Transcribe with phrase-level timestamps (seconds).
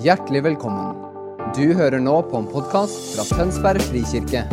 [0.00, 0.94] Hjertelig velkommen.
[1.52, 4.46] Du hører nå på en podkast fra Tønsberg frikirke.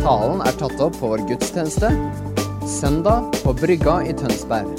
[0.00, 1.92] Talen er tatt opp på vår gudstjeneste
[2.66, 4.72] søndag på Brygga i Tønsberg.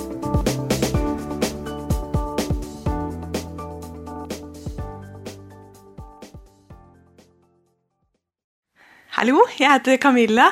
[9.16, 10.49] Hallo, jeg heter Camilla,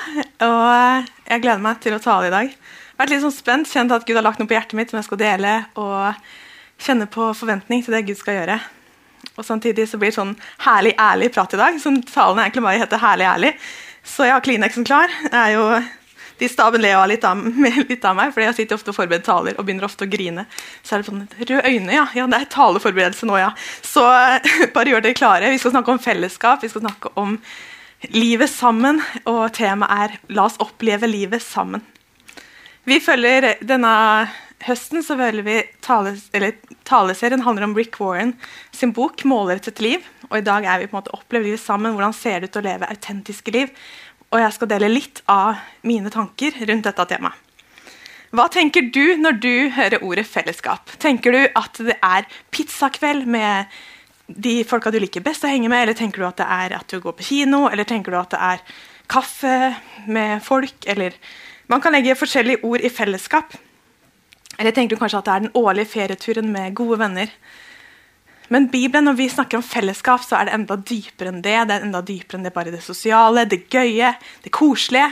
[0.47, 2.47] og jeg gleder meg til å tale i dag.
[2.47, 4.96] Jeg har vært litt sånn spent, kjent at Gud har lagt noe på hjertet mitt
[4.96, 6.15] som jeg skal dele, og
[6.87, 8.61] kjenne på forventning til det Gud skal gjøre.
[9.37, 10.36] Og Samtidig så blir det sånn
[10.68, 11.78] herlig ærlig prat i dag.
[11.82, 13.51] Sånn, Talen er egentlig bare heter herlig ærlig.
[14.06, 15.11] Så jeg har Kleenexen klar.
[15.23, 15.65] Det er jo,
[16.42, 17.42] de staben ler litt av,
[17.89, 20.46] litt av meg, for jeg sitter ofte og forbereder taler og begynner ofte å grine.
[20.83, 22.07] Så er det sånn Røde øyne, ja.
[22.14, 22.28] ja.
[22.29, 23.54] Det er taleforberedelse nå, ja.
[23.82, 24.06] Så
[24.75, 25.54] bare gjør dere klare.
[25.56, 26.61] Vi skal snakke om fellesskap.
[26.61, 27.39] Vi skal snakke om
[28.14, 31.81] livet sammen, og temaet er 'La oss oppleve livet sammen'.
[32.84, 34.28] Vi følger Denne
[34.67, 36.16] høsten så følger vi tale,
[36.88, 38.33] taleserien handler om Rick Warren
[38.72, 40.03] sin bok 'Måler et liv'.
[40.30, 41.94] og I dag er vi på en måte oppleve livet sammen.
[41.94, 43.70] Hvordan ser det ut å leve autentiske liv?
[44.31, 47.33] Og jeg skal dele litt av mine tanker rundt dette temaet.
[48.33, 50.89] Hva tenker du når du hører ordet fellesskap?
[50.98, 53.66] Tenker du at det er pizzakveld med
[54.27, 56.88] de folka du liker best å henge med, eller tenker du at det er at
[56.89, 58.64] du går på kino, eller tenker du at det er
[59.11, 59.75] kaffe
[60.08, 61.14] med folk, eller
[61.70, 63.53] Man kan legge forskjellige ord i fellesskap.
[64.58, 67.32] Eller tenker du kanskje at det er den årlige ferieturen med gode venner.
[68.54, 71.58] Men Bibelen, når vi snakker om fellesskap, så er det enda dypere enn det.
[71.70, 75.10] Det er enda dypere enn det bare det sosiale, det gøye, det koselige.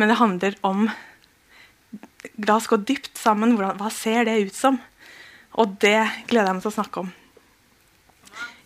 [0.00, 0.88] Men det handler om
[2.44, 3.54] La oss gå dypt sammen.
[3.56, 4.76] hva ser det ut som?
[5.56, 7.12] Og det gleder jeg meg til å snakke om.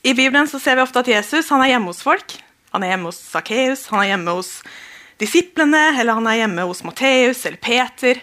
[0.04, 2.34] I Bibelen så ser vi ofte at Jesus han er hjemme hos folk.
[2.74, 4.50] Han er hjemme hos Sakkeus, han er hjemme hos
[5.22, 8.20] disiplene, eller han er hjemme hos Matteus eller Peter.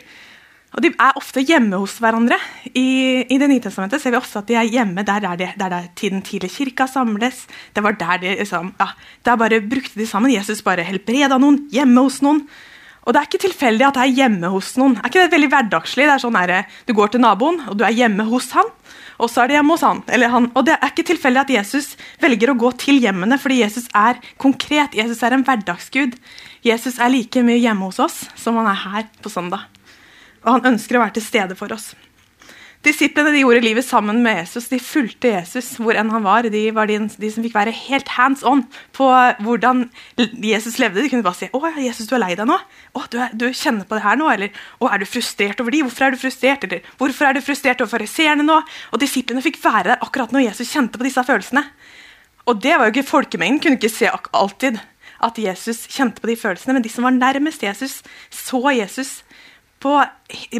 [0.72, 2.38] Og De er ofte hjemme hos hverandre.
[2.72, 5.50] I, i Det nye testamentet ser vi ofte at de er hjemme der, er de,
[5.60, 7.46] der, der tiden tidlig kirka samles.
[7.76, 8.92] Det var der de liksom, ja,
[9.28, 10.32] der bare brukte de sammen.
[10.32, 12.46] Jesus bare helbreda noen hjemme hos noen.
[13.02, 15.00] Og det er ikke tilfeldig at det er hjemme hos noen.
[15.02, 16.06] Er ikke det veldig hverdagslig?
[16.08, 18.70] Det er sånn der, Du går til naboen, og du er hjemme hos han
[19.22, 20.02] og så er det hjemme hos han.
[20.34, 20.48] han.
[20.56, 24.18] Og Det er ikke tilfeldig at Jesus velger å gå til hjemmene, fordi Jesus er
[24.42, 24.96] konkret.
[24.98, 26.18] Jesus er en hverdagsgud.
[26.66, 29.70] Jesus er like mye hjemme hos oss som han er her på søndag.
[30.46, 31.92] Og han ønsker å være til stede for oss.
[32.82, 34.66] Disiplene de gjorde livet sammen med Jesus.
[34.72, 36.48] De fulgte Jesus hvor enn han var.
[36.50, 38.64] De var de, de som fikk være helt hands on
[38.98, 39.06] på
[39.46, 39.84] hvordan
[40.18, 41.04] Jesus levde.
[41.04, 43.46] De kunne bare si 'Å, Jesus, du er lei deg nå?' 'Å, du, er, du,
[43.54, 44.50] kjenner på det her nå?' Eller
[44.82, 45.84] 'Å, er du frustrert over de?
[45.86, 49.62] Hvorfor er du frustrert?' Eller 'Hvorfor er du frustrert over fariseerne nå?' Og Disiplene fikk
[49.62, 51.68] være der akkurat når Jesus kjente på disse følelsene.
[52.50, 54.82] Og det var jo ikke Folkemengden kunne ikke se alltid
[55.22, 58.02] at Jesus kjente på de følelsene, men de som var nærmest Jesus,
[58.34, 59.22] så Jesus
[59.82, 59.96] på,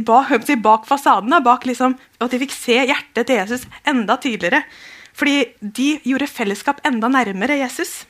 [0.08, 0.32] bak,
[0.64, 1.36] bak fasaden.
[1.46, 4.64] Bak liksom, at de fikk se hjertet til Jesus enda tydeligere.
[5.18, 8.06] Fordi de gjorde fellesskap enda nærmere Jesus.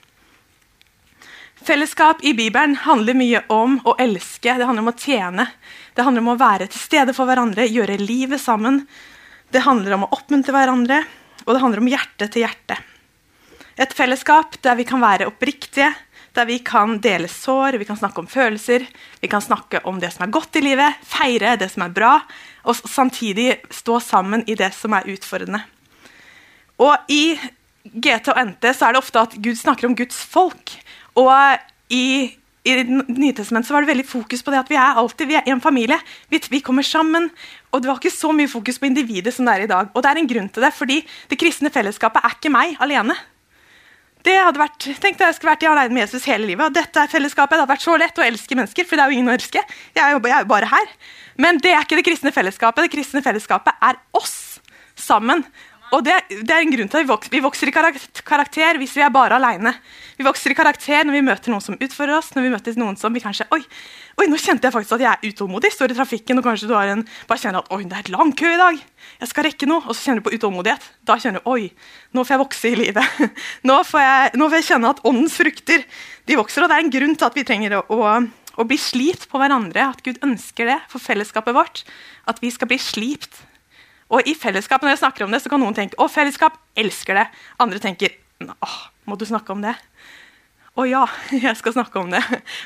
[1.61, 5.45] Fellesskap i Bibelen handler mye om å elske, det handler om å tjene.
[5.93, 8.81] Det handler om å være til stede for hverandre, gjøre livet sammen.
[9.53, 11.03] Det handler om å oppmuntre hverandre,
[11.45, 12.79] og det handler om hjerte til hjerte.
[13.77, 15.91] Et fellesskap der vi kan være oppriktige,
[16.35, 18.85] der vi kan dele sår, vi kan snakke om følelser,
[19.19, 22.13] vi kan snakke om det som er godt i livet, feire det som er bra,
[22.63, 25.63] og samtidig stå sammen i det som er utfordrende.
[26.81, 27.37] Og I
[27.83, 30.73] GT og NT så er det ofte at Gud snakker om Guds folk.
[31.19, 31.33] Og
[31.93, 32.31] i,
[32.63, 35.63] i Nytestamentet var det veldig fokus på det at vi er alltid vi er en
[35.63, 35.97] familie.
[36.29, 37.29] Vi, vi, kommer sammen.
[37.71, 39.91] Og det var ikke så mye fokus på individet som det er i dag.
[39.93, 43.17] Og det er en grunn til det, fordi det kristne fellesskapet er ikke meg alene.
[44.25, 46.65] Det hadde vært, Tenk deg jeg skulle vært i alene med Jesus hele livet.
[46.65, 47.55] og dette er fellesskapet.
[47.55, 49.63] Det hadde vært så lett å elske mennesker, for det er jo ingen å elske.
[49.97, 50.93] Jeg er jo bare her.
[51.41, 52.85] Men det er ikke det kristne fellesskapet.
[52.85, 54.59] Det kristne fellesskapet er oss
[54.99, 55.45] sammen.
[55.91, 58.93] Og det, det, er en grunn til at vi vokser, vi vokser i karakter hvis
[58.95, 59.73] vi er bare alene.
[60.15, 62.29] Vi vokser i karakter når vi møter noen som utfordrer oss.
[62.35, 63.59] når vi møter noen som vi kanskje, oi,
[64.21, 65.73] oi, nå kjente jeg faktisk at jeg er utålmodig.
[65.75, 68.13] Står i trafikken og kanskje du har en, bare kjenner at oi, det er et
[68.13, 68.79] lang kø i dag.
[69.19, 69.83] Jeg skal rekke noe.
[69.83, 70.87] Og så kjenner du på utålmodighet.
[71.11, 71.67] Da kjenner du oi,
[72.15, 73.21] nå får jeg vokse i livet.
[73.67, 75.83] Nå får jeg, nå får jeg kjenne at åndens frukter
[76.29, 76.63] de vokser.
[76.63, 78.15] Og det er en grunn til at vi trenger å, å,
[78.55, 79.91] å bli slipt på hverandre.
[79.91, 81.83] At Gud ønsker det for fellesskapet vårt.
[82.31, 83.43] At vi skal bli slipt
[84.11, 87.15] og i fellesskap, når jeg snakker om det, så kan noen tenke å, fellesskap elsker
[87.21, 87.27] det.
[87.63, 89.75] Andre tenker åh, må du snakke om det?
[90.75, 91.03] Å ja,
[91.45, 92.21] jeg skal snakke om det.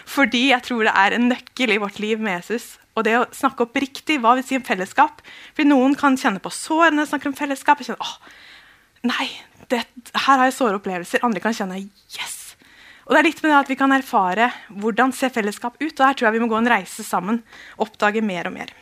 [0.09, 2.75] Fordi jeg tror det er en nøkkel i vårt liv med Jesus.
[2.95, 5.21] Og det å snakke opp riktig hva vil si om fellesskap?
[5.57, 7.81] For Noen kan kjenne på sår når jeg snakker om fellesskap.
[7.81, 9.27] og kjenne, åh, nei,
[9.69, 9.83] det,
[10.15, 11.25] her har jeg såre opplevelser.
[11.27, 12.41] Andre kan kjenne yes.
[13.05, 14.49] Og det er litt med det at Vi kan erfare
[14.81, 15.93] hvordan ser fellesskap ut.
[15.93, 17.43] og Her tror jeg vi må gå en reise sammen.
[17.77, 18.73] Oppdage mer og mer.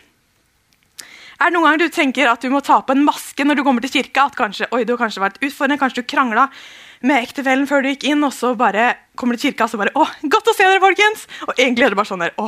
[1.44, 3.66] Er det noen ganger du tenker at du må ta på en maske når du
[3.68, 4.30] kommer til kirka?
[4.30, 6.46] At kanskje, oi, du har kanskje vært utfordrende, kanskje du krangla
[7.04, 9.80] med ektefellen før du gikk inn, og så bare kommer du til kirka og så
[9.82, 11.26] bare å, godt å se dere, folkens!
[11.50, 12.48] Og egentlig er det bare sånn der, å,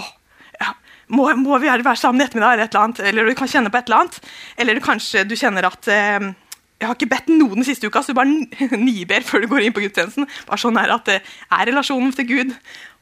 [0.62, 0.72] ja,
[1.12, 3.04] må, må vi være sammen i ettermiddag, eller et eller annet?
[3.12, 4.32] Eller du kan kjenne på et eller annet.
[4.64, 6.32] Eller du, kanskje du kjenner at eh,
[6.80, 9.68] jeg har ikke bedt noen den siste uka, så du bare niber før du går
[9.68, 10.32] inn på gudstjenesten.
[10.48, 12.56] Bare sånn er at det er relasjonen til Gud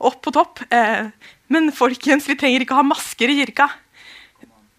[0.09, 0.65] opp på topp.
[0.73, 1.13] Eh,
[1.53, 3.69] men folkens, vi trenger ikke ha masker i kirka.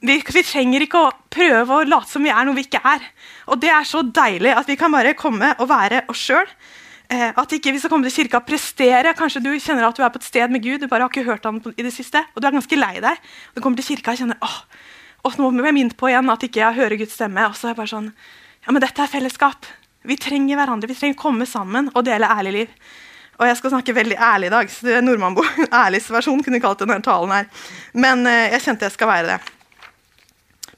[0.05, 3.05] Vi, vi, trenger ikke å prøve å late som vi er noe vi ikke er.
[3.49, 6.51] Og det er så deilig at vi kan bare komme og være oss sjøl.
[7.13, 9.15] Eh, at ikke vi skal komme til kirka og prestere.
[9.17, 11.25] Kanskje du kjenner at du er på et sted med Gud, du bare har ikke
[11.27, 13.31] hørt ham i det siste, og du er ganske lei deg.
[13.57, 14.59] Du kommer til kirka og kjenner åh,
[15.25, 17.49] og må jeg minnet på igjen at ikke jeg hører Guds stemme.
[17.49, 18.13] Og så er jeg bare sånn,
[18.67, 19.69] ja, men dette er fellesskap.
[20.05, 20.91] Vi trenger hverandre.
[20.91, 22.79] Vi trenger å komme sammen og dele ærlig liv.
[23.41, 24.71] Og jeg skal snakke veldig ærlig i dag.
[24.71, 25.43] så det er Nordmannbo.
[25.85, 27.49] Ærligs versjon kunne vi kalt denne talen her.
[27.97, 29.64] Men eh, jeg kjente jeg skal være det.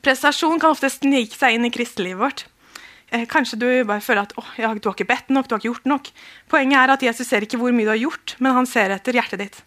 [0.06, 2.44] Prestasjon kan ofte snike seg inn i kristelivet vårt.
[3.10, 5.62] Eh, kanskje du bare føler at oh, ja, du har ikke bedt nok, du har
[5.62, 6.10] ikke gjort nok.
[6.50, 9.18] Poenget er at Jesus ser ikke hvor mye du har gjort, men han ser etter
[9.18, 9.58] hjertet ditt.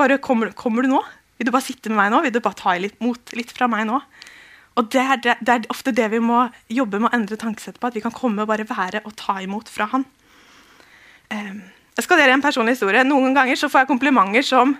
[0.00, 1.00] Bare kommer, kommer du nå?
[1.40, 2.20] Vil du bare sitte med meg nå?
[2.26, 4.00] Vil du bare ta litt mot litt fra meg nå?
[4.80, 6.42] Og det er, det, det er, ofte det vi må
[6.72, 7.88] jobbe med å endre tankesettet på.
[7.88, 10.04] At vi kan komme og bare være og ta imot fra han.
[11.32, 11.62] Um,
[11.96, 13.04] jeg skal dele en personlig historie.
[13.08, 14.76] Noen ganger så får jeg komplimenter som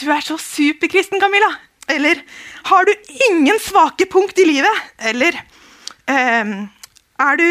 [0.00, 1.52] Du er så superkristen, Camilla.
[1.92, 2.22] Eller
[2.70, 2.92] har du
[3.28, 4.84] ingen svake punkt i livet?
[5.12, 5.36] Eller
[6.10, 6.52] eh,
[7.22, 7.48] er du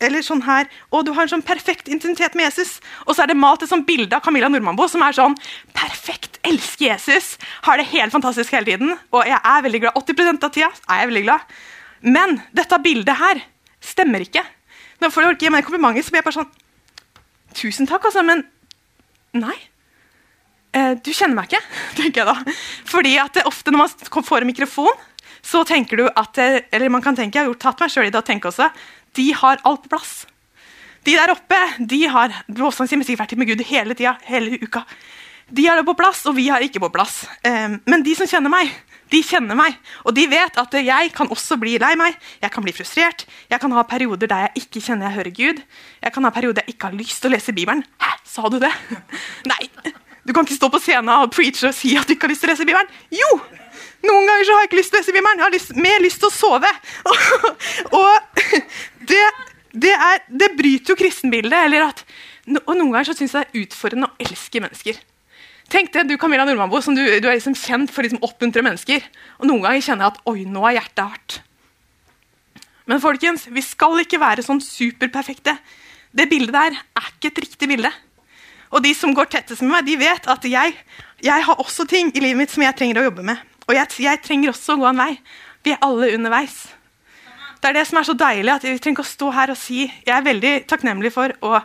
[0.00, 2.78] eller sånn her, og du har en sånn perfekt intimitet med Jesus.
[3.04, 5.36] Og så er det malt et sånt bilde av Camilla Nordmannbo som er sånn
[5.76, 6.38] Perfekt!
[6.48, 7.34] Elsker Jesus!
[7.66, 8.94] Har det helt fantastisk hele tiden.
[9.12, 9.98] Og jeg er veldig glad.
[10.00, 11.52] 80 av tida er jeg veldig glad.
[12.00, 13.42] Men dette bildet her
[13.84, 14.44] stemmer ikke.
[15.04, 16.56] Når folk gir meg komplimenter, så blir jeg bare sånn
[17.60, 18.44] Tusen takk, altså, men
[19.34, 19.56] nei
[20.70, 21.62] du kjenner meg ikke,
[21.98, 22.56] tenker jeg da.
[22.88, 25.06] Fordi at ofte når man får en mikrofon,
[25.42, 28.12] så tenker du at Eller man kan tenke, jeg har gjort tatt meg selv i
[28.12, 28.68] det å tenke også,
[29.16, 30.12] de har alt på plass.
[31.06, 34.84] De der oppe de har lovsangstimer sikkert vært med Gud hele tida, hele uka.
[35.50, 37.24] De har det på plass, og vi har ikke på plass.
[37.42, 38.70] Um, men de som kjenner meg,
[39.10, 39.78] de kjenner meg.
[40.06, 43.24] Og de vet at jeg kan også bli lei meg, jeg kan bli frustrert.
[43.50, 45.64] Jeg kan ha perioder der jeg ikke kjenner jeg hører Gud.
[46.04, 47.82] Jeg kan ha perioder jeg ikke har lyst til å lese Bibelen.
[47.98, 48.70] Hæ, sa du det?
[49.50, 49.64] Nei,
[50.30, 52.44] du kan ikke stå på scenen og preache og si at du ikke har lyst
[52.44, 52.90] til å lese Bibelen.
[53.10, 53.30] Jo!
[54.06, 55.40] Noen ganger så har jeg ikke lyst til å lese Bibelen.
[55.40, 56.70] Jeg har lyst, mer lyst til å sove.
[57.98, 58.44] og
[59.10, 59.24] det,
[59.74, 61.56] det, er, det, bryter jo kristenbildet.
[61.66, 62.04] eller at,
[62.62, 65.00] og Noen ganger så syns jeg det er utfordrende å elske mennesker.
[65.70, 68.62] Tenk det, du Camilla Nordmannbo, som du, du, er liksom kjent for å liksom oppmuntre
[68.66, 69.04] mennesker.
[69.42, 71.40] Og noen ganger kjenner jeg at oi, nå er hjertet hardt.
[72.90, 75.58] Men folkens, vi skal ikke være sånn superperfekte.
[76.14, 77.90] Det bildet der er ikke et riktig bilde.
[78.70, 80.74] Og de som går tettest med meg, de vet at jeg,
[81.26, 83.46] jeg har også ting i livet mitt som jeg trenger å jobbe med.
[83.66, 85.14] Og jeg, jeg trenger også å gå en vei.
[85.66, 86.62] Vi er alle underveis.
[87.60, 89.58] Det er det som er så deilig, at vi trenger ikke å stå her og
[89.60, 91.58] si Jeg er veldig takknemlig for og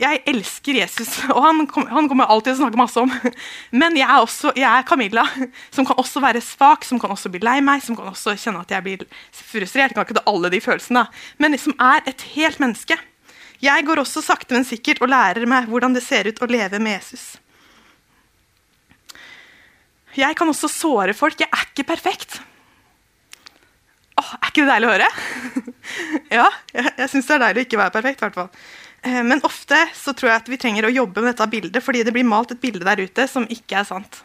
[0.00, 3.10] jeg elsker Jesus, og han, han kommer alltid til å snakke masse om.
[3.82, 5.26] Men jeg er, også, jeg er Camilla,
[5.76, 8.64] som kan også være svak, som kan også bli lei meg, som kan også kjenne
[8.64, 9.04] at jeg blir
[9.36, 9.90] frustrert.
[9.90, 11.04] Jeg kan ikke ta alle de følelsene,
[11.42, 12.96] men som er et helt menneske.
[13.60, 16.80] Jeg går også sakte, men sikkert og lærer meg hvordan det ser ut å leve
[16.80, 17.34] med Jesus.
[20.16, 21.38] Jeg kan også såre folk.
[21.38, 22.40] Jeg er ikke perfekt.
[24.20, 25.10] Åh, er ikke det deilig å høre?
[26.40, 28.24] ja, jeg, jeg syns det er deilig å ikke være perfekt.
[28.24, 28.50] hvert fall.
[29.06, 32.02] Eh, men ofte så tror jeg at vi trenger å jobbe med dette bildet, fordi
[32.04, 34.22] det blir malt et bilde der ute som ikke er sant.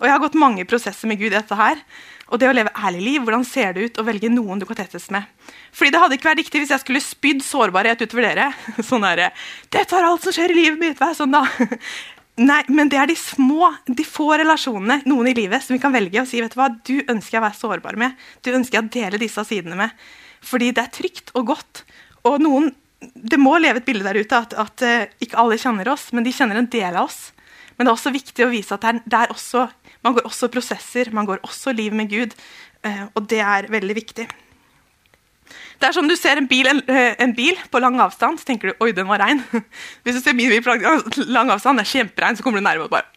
[0.00, 1.80] Og Jeg har gått mange prosesser med Gud i dette her.
[2.32, 4.78] Og det å leve ærlig liv, hvordan ser det ut å velge noen du kan
[4.78, 5.28] tettes med?
[5.76, 8.48] Fordi Det hadde ikke vært riktig hvis jeg skulle spydd sårbarhet utover dere.
[8.88, 9.30] Sånn der,
[9.68, 11.44] 'Dette er alt som skjer i livet mitt.' Vær sånn, da.
[12.48, 15.92] Nei, men det er de små, de få relasjonene noen i livet som vi kan
[15.94, 18.16] velge å si vet du hva, du ønsker jeg å være sårbar med.
[18.42, 19.94] Du ønsker jeg å dele disse sidene med.
[20.42, 21.84] Fordi det er trygt og godt.
[22.26, 22.72] Og noen,
[23.04, 26.24] Det må leve et bilde der ute at, at uh, ikke alle kjenner oss, men
[26.24, 27.34] de kjenner en del av oss.
[27.76, 29.66] Men det er også viktig å vise at det er, det er også,
[30.04, 32.36] man går også prosesser, man går også liv med Gud.
[32.84, 34.28] Uh, og det er veldig viktig.
[35.80, 38.48] Det er som du ser en bil, en, eh, en bil, på lang avstand, så
[38.48, 39.42] tenker du oi, den var rein.
[40.04, 40.76] Hvis du ser min bil på
[41.26, 43.10] lang avstand, det er kjemperein, så kommer du nærmere og bare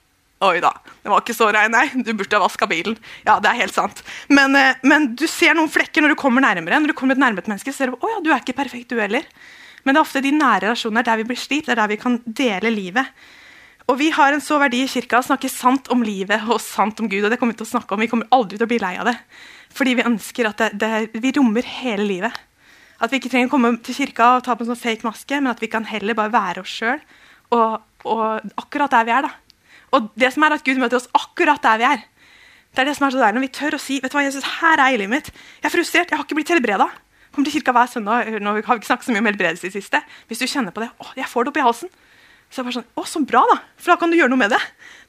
[0.46, 0.70] Oi da,
[1.02, 1.88] den var ikke så rein, nei.
[2.06, 2.94] Du burde ha vaska bilen.
[3.26, 4.04] Ja, det er helt sant.
[4.30, 6.78] Men, eh, men, du ser noen flekker når du kommer nærmere.
[6.78, 9.02] Når du kommer nærmere nærmet menneske, ser du å ja, du er ikke perfekt, du
[9.02, 9.26] heller.
[9.82, 11.98] Men det er ofte de nære relasjoner der vi blir slitt, det er der vi
[11.98, 13.10] kan dele livet.
[13.88, 17.00] Og Vi har en så verdi i kirka å snakke sant om livet og sant
[17.00, 17.24] om Gud.
[17.24, 18.02] og det kommer Vi til å snakke om.
[18.04, 19.16] Vi kommer aldri til å bli lei av det.
[19.72, 22.34] Fordi vi ønsker at det, det, vi rommer hele livet.
[23.00, 25.40] At vi ikke trenger å komme til kirka og ta på en sånn fake maske,
[25.40, 27.00] men at vi kan heller bare være oss sjøl.
[27.56, 29.30] Og, og, akkurat der vi er.
[29.30, 29.64] da.
[29.96, 32.04] Og det som er at Gud møter oss akkurat der vi er.
[32.76, 34.26] Det er det som er så deilig når vi tør å si vet du hva,
[34.26, 35.30] Jesus, her er livet mitt.
[35.62, 36.90] Jeg er frustrert, jeg har ikke blitt helbreda.
[37.32, 38.36] Kommer til kirka hver søndag.
[38.42, 40.04] Nå har vi ikke snakket så mye om helbredelse i siste.
[40.28, 41.94] Hvis du kjenner på det, å, jeg får det opp halsen.
[42.50, 44.54] Så det bare sånn, å, så bra da, For da kan du gjøre noe med
[44.56, 44.62] det.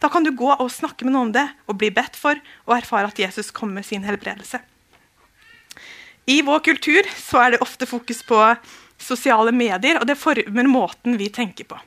[0.02, 2.74] Da kan du gå og snakke med noen om det og bli bedt for og
[2.76, 4.60] erfare at Jesus kommer med sin helbredelse.
[6.28, 8.40] I vår kultur så er det ofte fokus på
[9.00, 11.78] sosiale medier, og det former måten vi tenker på.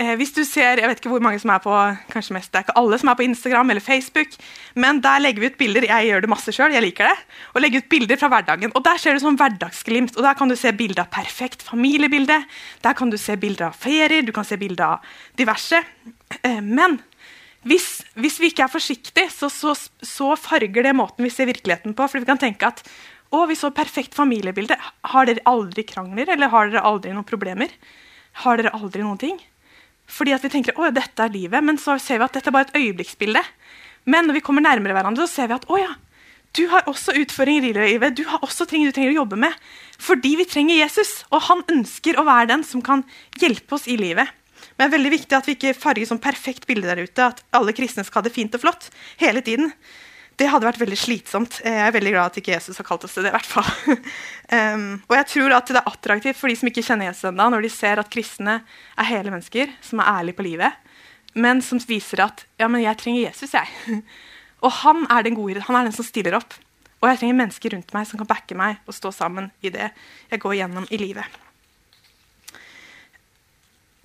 [0.00, 1.72] Eh, hvis du ser, jeg vet ikke hvor mange som er på
[2.08, 4.32] kanskje mest, Det er ikke alle som er på Instagram eller Facebook,
[4.74, 5.84] men der legger vi ut bilder.
[5.84, 7.18] Jeg gjør det masse sjøl, jeg liker det.
[7.54, 8.72] Og legger ut bilder fra hverdagen.
[8.74, 10.16] Og Der ser du sånn hverdagsglimt.
[10.16, 12.44] og Der kan du se bilder av perfekt familiebilde.
[12.82, 14.98] Der kan du se bilder av ferier, du kan se bilder av
[15.36, 15.84] diverse.
[16.42, 17.02] Eh, men
[17.64, 21.92] hvis, hvis vi ikke er forsiktige, så, så, så farger det måten vi ser virkeligheten
[21.92, 22.08] på.
[22.08, 22.80] For vi kan tenke at
[23.30, 24.80] å, vi så perfekt familiebilde.
[25.12, 27.68] Har dere aldri krangler, eller har dere aldri noen problemer?
[28.32, 29.36] Har dere aldri noen ting?
[30.10, 32.56] Fordi at vi tenker at dette er livet, men så ser vi at dette er
[32.56, 33.42] bare et øyeblikksbilde.
[34.10, 35.92] Men når vi kommer nærmere hverandre, så ser vi at å ja,
[36.56, 38.16] du har også utfordringer i livet.
[38.18, 39.54] Du har også ting du trenger å jobbe med.
[40.02, 43.04] Fordi vi trenger Jesus, og han ønsker å være den som kan
[43.38, 44.32] hjelpe oss i livet.
[44.74, 47.44] Men det er veldig viktig at vi ikke farger sånn perfekt bilde der ute, at
[47.56, 48.88] alle kristne skal ha det fint og flott
[49.22, 49.70] hele tiden
[50.40, 51.58] det hadde vært veldig slitsomt.
[51.66, 53.32] Jeg er veldig glad at ikke Jesus har kalt oss til det.
[53.32, 53.66] i hvert fall.
[54.56, 57.48] um, og jeg tror at det er attraktivt for de som ikke kjenner Jesus ennå,
[57.52, 60.96] når de ser at kristne er hele mennesker som er ærlige på livet,
[61.36, 63.52] men som viser at ja, men jeg trenger Jesus.
[63.52, 64.00] jeg.
[64.64, 66.56] og han er den gode, han er den som stiller opp.
[67.00, 69.92] Og jeg trenger mennesker rundt meg som kan backe meg og stå sammen i det
[70.32, 71.40] jeg går gjennom i livet.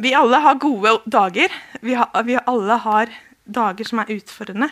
[0.04, 1.54] Vi alle har gode dager.
[1.80, 3.12] Vi, har, vi alle har
[3.46, 4.68] dager som er utfordrende.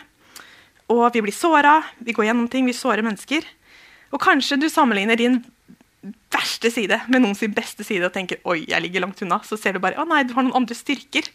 [0.94, 3.46] Og vi blir såra, vi går gjennom ting, vi sårer mennesker.
[4.14, 5.40] Og kanskje du sammenligner din
[6.34, 9.40] verste side med noen sin beste side og tenker oi, jeg ligger langt unna.
[9.46, 11.30] Så ser du bare å nei, du har noen andre styrker.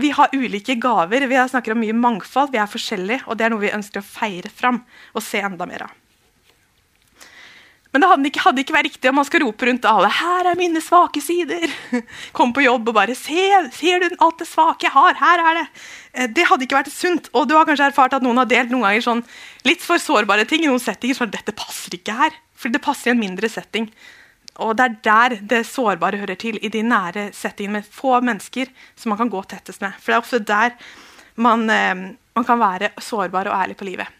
[0.00, 3.24] Vi har ulike gaver, vi snakker om mye mangfold, vi er forskjellige.
[3.30, 4.82] Og det er noe vi ønsker å feire fram
[5.14, 5.99] og se enda mer av.
[7.90, 10.50] Men det hadde ikke, hadde ikke, vært riktig om man skal rope rundt alle 'Her
[10.52, 11.72] er mine svake sider!'
[12.36, 15.14] Kom på jobb og bare 'Se, ser du alt det svake jeg har?
[15.18, 15.68] Her er det!'
[16.14, 17.28] Eh, det hadde ikke vært sunt.
[17.34, 19.24] Og du har kanskje erfart at noen har delt noen ganger sånn
[19.64, 21.18] litt for sårbare ting i noen settinger.
[21.18, 23.90] Så 'Dette passer ikke her.' For det passer i en mindre setting.
[24.60, 28.68] Og det er der det sårbare hører til, i de nære settingene med få mennesker
[28.94, 29.96] som man kan gå tettest med.
[29.98, 30.70] For det er ofte der
[31.36, 34.19] man, eh, man kan være sårbar og ærlig på livet.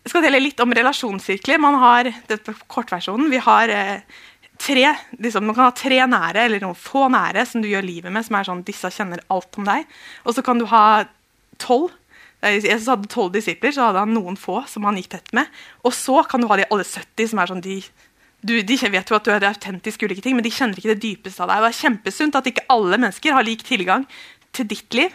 [0.00, 1.60] Jeg skal dele litt om relasjonssirkler.
[1.60, 4.20] Man har, dette kortversjonen, vi har eh,
[4.60, 4.86] tre,
[5.20, 8.24] liksom, Man kan ha tre nære eller noen få nære som du gjør livet med.
[8.24, 9.88] som er sånn, disse kjenner alt om deg.
[10.24, 11.04] Og så kan du ha
[11.60, 11.92] tolv.
[12.40, 15.48] Jesus hadde tolv disipler, så hadde han noen få som han gikk tett med.
[15.84, 17.82] Og så kan du ha de alle 70 som er sånn de,
[18.40, 21.02] du, de vet jo at du er autentisk ulike ting, men de kjenner ikke det
[21.02, 21.60] dypeste av deg.
[21.60, 24.08] Det er kjempesunt at ikke alle mennesker har lik tilgang
[24.56, 25.12] til ditt liv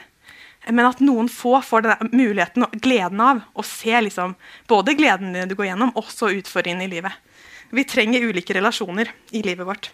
[0.69, 4.35] men at noen få får denne muligheten og gleden av å se liksom,
[4.69, 7.13] både gleden du går gjennom, også utfordringene i livet.
[7.75, 9.91] Vi trenger ulike relasjoner i livet vårt.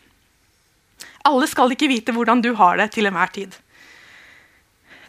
[1.27, 3.55] Alle skal ikke vite hvordan du har det til enhver tid.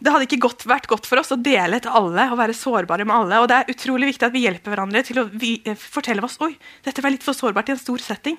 [0.03, 3.05] Det hadde ikke godt, vært godt for oss å dele til alle og være sårbare
[3.07, 3.37] med alle.
[3.39, 6.51] og Det er utrolig viktig at vi hjelper hverandre til å vi, fortelle oss oi,
[6.83, 8.35] dette var litt for sårbart i en stor setting.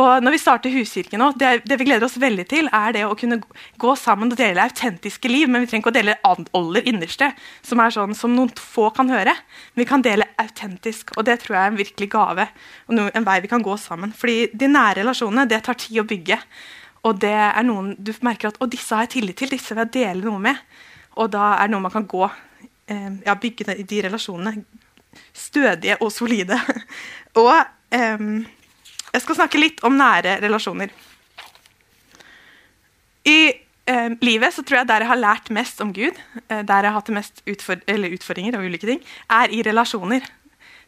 [0.00, 3.02] Og når vi starter Huskirken nå, det, det, vi gleder oss veldig til, er det
[3.04, 3.36] å kunne
[3.78, 5.44] gå sammen og dele autentiske liv.
[5.44, 7.28] Men vi trenger ikke å dele aller innerste,
[7.62, 9.36] som er sånn som noen få kan høre.
[9.74, 12.48] Men vi kan dele autentisk, og det tror jeg er en virkelig gave.
[12.88, 14.16] og en vei vi kan gå sammen.
[14.16, 16.40] Fordi de nære relasjonene det tar tid å bygge.
[17.04, 19.84] Og det er noen du merker at å, disse har jeg tillit til, disse vil
[19.84, 20.64] jeg dele noe med.
[21.20, 24.56] Og da er det noe man kan gå eh, ja, bygge de, relasjonene
[25.34, 26.58] stødige og solide.
[27.42, 27.54] og
[27.94, 28.28] eh,
[29.14, 30.94] jeg skal snakke litt om nære relasjoner.
[33.24, 33.38] I
[33.88, 36.18] eh, livet så tror jeg der jeg har lært mest om Gud,
[36.48, 40.26] eh, der jeg har hatt mest utford utfordringer og ulike ting, er i relasjoner.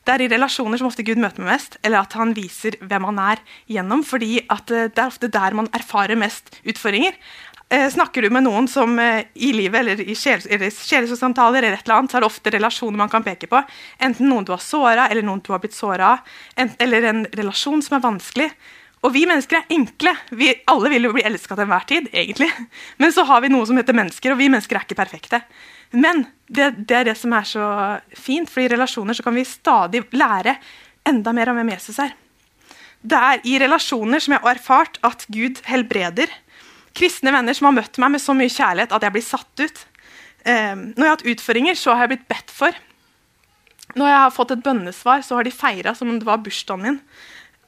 [0.07, 3.09] Det er i relasjoner som ofte Gud møter meg mest, eller at han viser hvem
[3.09, 4.05] han er gjennom.
[4.07, 7.17] fordi at eh, det er ofte der man erfarer mest utfordringer.
[7.69, 11.97] Eh, snakker du med noen som eh, i livet eller i sjelesorgsamtaler, eller et eller
[11.97, 13.63] annet, så er det ofte relasjoner man kan peke på.
[13.99, 16.13] Enten noen du har såra, eller noen du har blitt såra.
[16.55, 18.47] Eller en relasjon som er vanskelig.
[19.03, 20.15] Og vi mennesker er enkle.
[20.39, 22.07] Vi, alle vil jo bli elska til enhver tid.
[22.13, 22.53] egentlig.
[23.03, 25.43] Men så har vi noe som heter mennesker, og vi mennesker er ikke perfekte.
[25.91, 27.67] Men det, det er det som er så
[28.15, 30.57] fint, for i relasjoner så kan vi stadig lære
[31.07, 32.15] enda mer om hvem Jesus er.
[33.07, 36.31] Det er i relasjoner som jeg har erfart at Gud helbreder
[36.97, 39.87] kristne venner som har møtt meg med så mye kjærlighet at jeg blir satt ut.
[40.47, 42.77] Um, når jeg har hatt utfordringer, så har jeg blitt bedt for.
[43.97, 46.85] Når jeg har fått et bønnesvar, så har de feira som om det var bursdagen
[46.85, 47.01] min.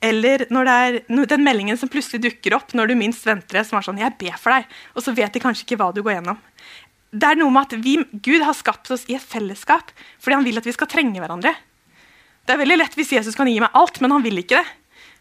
[0.04, 0.98] Eller når det er
[1.32, 4.18] den meldingen som plutselig dukker opp når du minst venter det, som er sånn 'Jeg
[4.18, 6.38] ber for deg', og så vet de kanskje ikke hva du går gjennom.
[7.10, 10.44] Det er noe med at vi, Gud har skapt oss i et fellesskap fordi han
[10.44, 11.54] vil at vi skal trenge hverandre.
[12.44, 14.66] Det er veldig lett hvis Jesus kan gi meg alt, men han vil ikke det.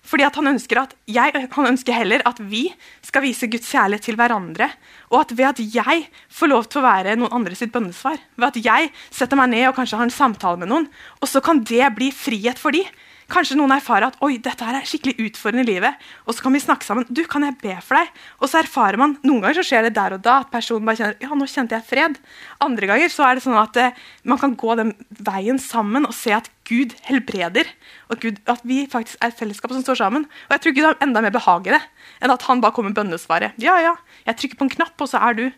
[0.08, 2.70] Fordi han ønsker, jeg, han ønsker heller at vi
[3.04, 4.70] skal vise Guds kjærlighet til hverandre.
[5.12, 8.48] Og at ved at jeg får lov til å være noen andre sitt bønnesvar, ved
[8.48, 10.88] at jeg setter meg ned og kanskje har en samtale med noen,
[11.20, 12.88] og så kan det bli frihet for dem,
[13.28, 16.04] Kanskje noen erfarer at oi, dette her er skikkelig utfordrende i livet.
[16.24, 17.08] Og så kan vi snakke sammen.
[17.12, 18.14] du, kan jeg be for deg?
[18.40, 21.02] Og så erfarer man, Noen ganger så skjer det der og da at personen bare
[21.02, 22.18] kjenner ja, nå kjente jeg fred.
[22.64, 24.96] Andre ganger så er det sånn at eh, man kan gå den
[25.28, 27.68] veien sammen og se at Gud helbreder.
[28.08, 30.28] Og Gud, at vi faktisk er et fellesskap som står sammen.
[30.48, 31.84] Og jeg tror Gud har enda mer behag i det
[32.24, 33.60] enn at han bare kommer med bønnesvaret.
[33.62, 33.98] Ja, ja,
[34.30, 35.50] jeg trykker på en knapp, og så er du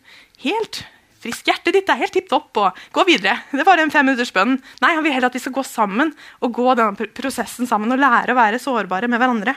[0.42, 0.84] helt
[1.24, 1.48] frisk.
[1.48, 2.58] Hjertet ditt er helt tipp topp.
[2.58, 3.38] og Gå videre.
[3.52, 4.58] Det var en femminuttersbønn.
[4.82, 8.02] Nei, Han vil heller at vi skal gå sammen og gå denne prosessen sammen og
[8.02, 9.56] lære å være sårbare med hverandre.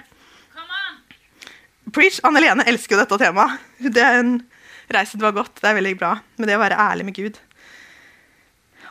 [1.93, 2.21] Preach.
[2.25, 3.59] Anne Lene elsker jo dette temaet.
[3.83, 4.39] Den
[4.93, 5.59] reisen en reise du har gått.
[5.61, 7.39] Det er veldig bra med det å være ærlig med Gud.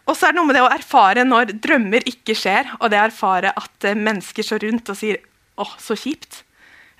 [0.09, 2.99] Og så er det noe med det å erfare når drømmer ikke skjer, og det
[2.99, 5.21] å erfare at eh, mennesker står rundt og sier
[5.61, 6.41] 'Å, så kjipt'.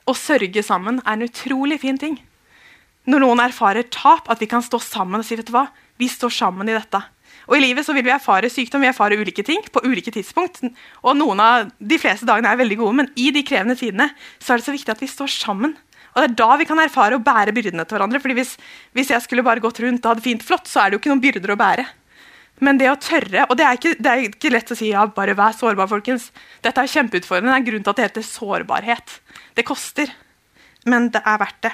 [0.06, 2.20] Å sørge sammen er en utrolig fin ting
[3.10, 5.67] når noen erfarer tap, at vi kan stå sammen og si vet du hva,
[6.01, 7.01] vi står sammen i dette.
[7.50, 10.62] Og I livet så vil vi erfare sykdom, vi erfarer ulike ting på ulike tidspunkt.
[11.01, 14.53] Og noen av De fleste dagene er veldig gode, men i de krevende tidene så
[14.53, 15.74] er det så viktig at vi står sammen.
[16.12, 18.22] Og Det er da vi kan erfare å bære byrdene til hverandre.
[18.22, 18.58] fordi hvis,
[18.93, 21.13] hvis, jeg skulle bare gått rundt og hadde fint flott, så er det jo ikke
[21.13, 21.86] noen byrder å bære.
[22.62, 25.05] Men det å tørre Og det er ikke, det er ikke lett å si ja,
[25.08, 26.29] bare vær sårbar, folkens.
[26.62, 27.50] Dette er kjempeutfordrende.
[27.50, 29.15] Det er en grunn til at det heter sårbarhet.
[29.58, 30.12] Det koster,
[30.86, 31.74] men det er verdt det.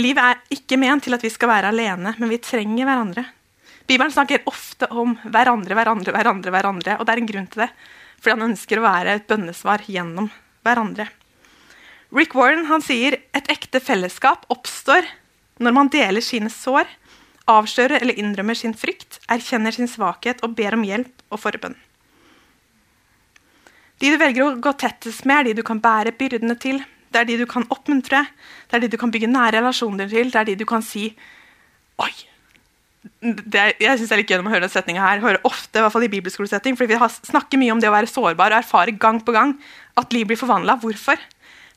[0.00, 3.24] Livet er ikke ment til at vi skal være alene, men vi trenger hverandre.
[3.86, 7.70] Bibelen snakker ofte om hverandre, hverandre, hverandre, hverandre, og det er en grunn til det.
[8.18, 10.30] Fordi han ønsker å være et bønnesvar gjennom
[10.64, 11.06] hverandre.
[12.14, 15.06] Rick Warren han sier et ekte fellesskap oppstår
[15.62, 16.88] når man deler sine sår,
[17.50, 21.76] avslører eller innrømmer sin frykt, erkjenner sin svakhet og ber om hjelp og forbønn.
[24.00, 26.80] De du velger å gå tettest med, er de du kan bære byrdene til,
[27.14, 28.24] det er de du kan oppmuntre,
[28.68, 30.32] det er de du kan bygge nære relasjoner til.
[30.34, 31.12] Det er de du kan si
[32.02, 32.10] Oi!
[33.22, 35.20] Er, jeg synes det er litt gøy å høre den setninga her.
[35.22, 38.10] Hører ofte, i hvert fall i bibelskolesetting, fordi Vi snakker mye om det å være
[38.10, 39.54] sårbar og erfare gang på gang
[40.00, 40.78] at liv blir forvandla.
[40.82, 41.20] Hvorfor?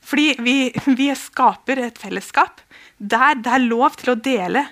[0.08, 0.56] Fordi vi,
[0.96, 2.62] vi, skaper et fellesskap
[2.98, 4.64] der det er lov til å dele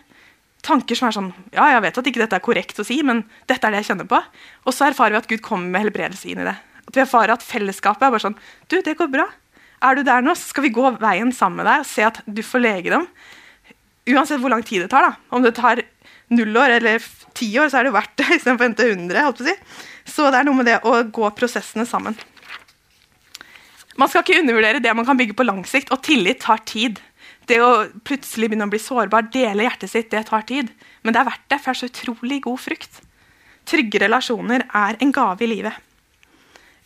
[0.67, 3.23] tanker som er sånn Ja, jeg vet at ikke dette er korrekt å si, men
[3.47, 4.19] dette er det jeg kjenner på.
[4.67, 6.57] Og så erfarer vi at Gud kommer med helbredelse inn i det.
[6.87, 8.39] At vi erfarer at fellesskapet er bare sånn
[8.71, 9.29] Du, det går bra.
[9.85, 12.23] Er du der nå, så skal vi gå veien sammen med deg og se at
[12.25, 13.05] du får legedom.
[14.07, 15.11] Uansett hvor lang tid det tar.
[15.11, 15.35] da.
[15.35, 15.83] Om det tar
[16.33, 17.03] null år eller
[17.37, 19.27] ti år, så er det verdt det istedenfor å hente 100.
[19.27, 19.57] Holdt på å si.
[20.17, 22.17] Så det er noe med det å gå prosessene sammen.
[23.97, 27.01] Man skal ikke undervurdere det man kan bygge på lang sikt, og tillit tar tid.
[27.49, 30.73] Det å plutselig begynne å bli sårbar, dele hjertet sitt, det tar tid.
[31.03, 33.01] Men det er verdt det, for det er så utrolig god frukt.
[33.67, 35.87] Trygge relasjoner er en gave i livet.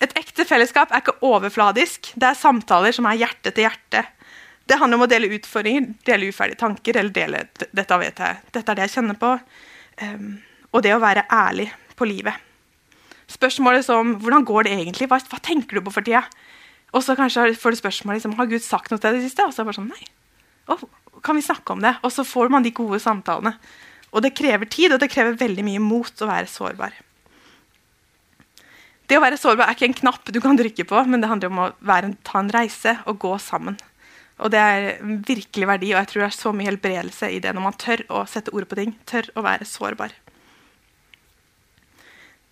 [0.01, 2.13] Et ekte fellesskap er ikke overfladisk.
[2.17, 4.05] Det er samtaler som er hjerte til hjerte.
[4.71, 7.43] Det handler om å dele utfordringer, dele uferdige tanker eller dele
[7.75, 9.33] dette vet jeg, dette er det jeg kjenner på.
[10.01, 10.39] Um,
[10.71, 11.67] og det å være ærlig
[11.99, 12.39] på livet.
[13.31, 15.11] Spørsmålet som hvordan går det egentlig?
[15.11, 16.23] Hva, hva tenker du på for tida?
[16.95, 19.47] Og så kanskje får du spørsmålet liksom, har Gud sagt noe til deg det siste.
[19.47, 20.09] Og så er det bare sånn, nei.
[20.71, 20.83] Oh,
[21.27, 21.97] kan vi snakke om det?
[22.07, 23.55] Og så får man de gode samtalene.
[24.11, 26.97] Og det krever tid, og det krever veldig mye mot å være sårbar.
[29.11, 31.51] Det å være sårbar er ikke en knapp du kan trykke på, men det handler
[31.51, 33.75] om å en, ta en reise og gå sammen.
[34.38, 34.85] Og Det er
[35.27, 38.05] virkelig verdi, og jeg tror det er så mye helbredelse i det når man tør
[38.09, 38.94] å sette ord på ting.
[39.11, 40.14] Tør å være sårbar.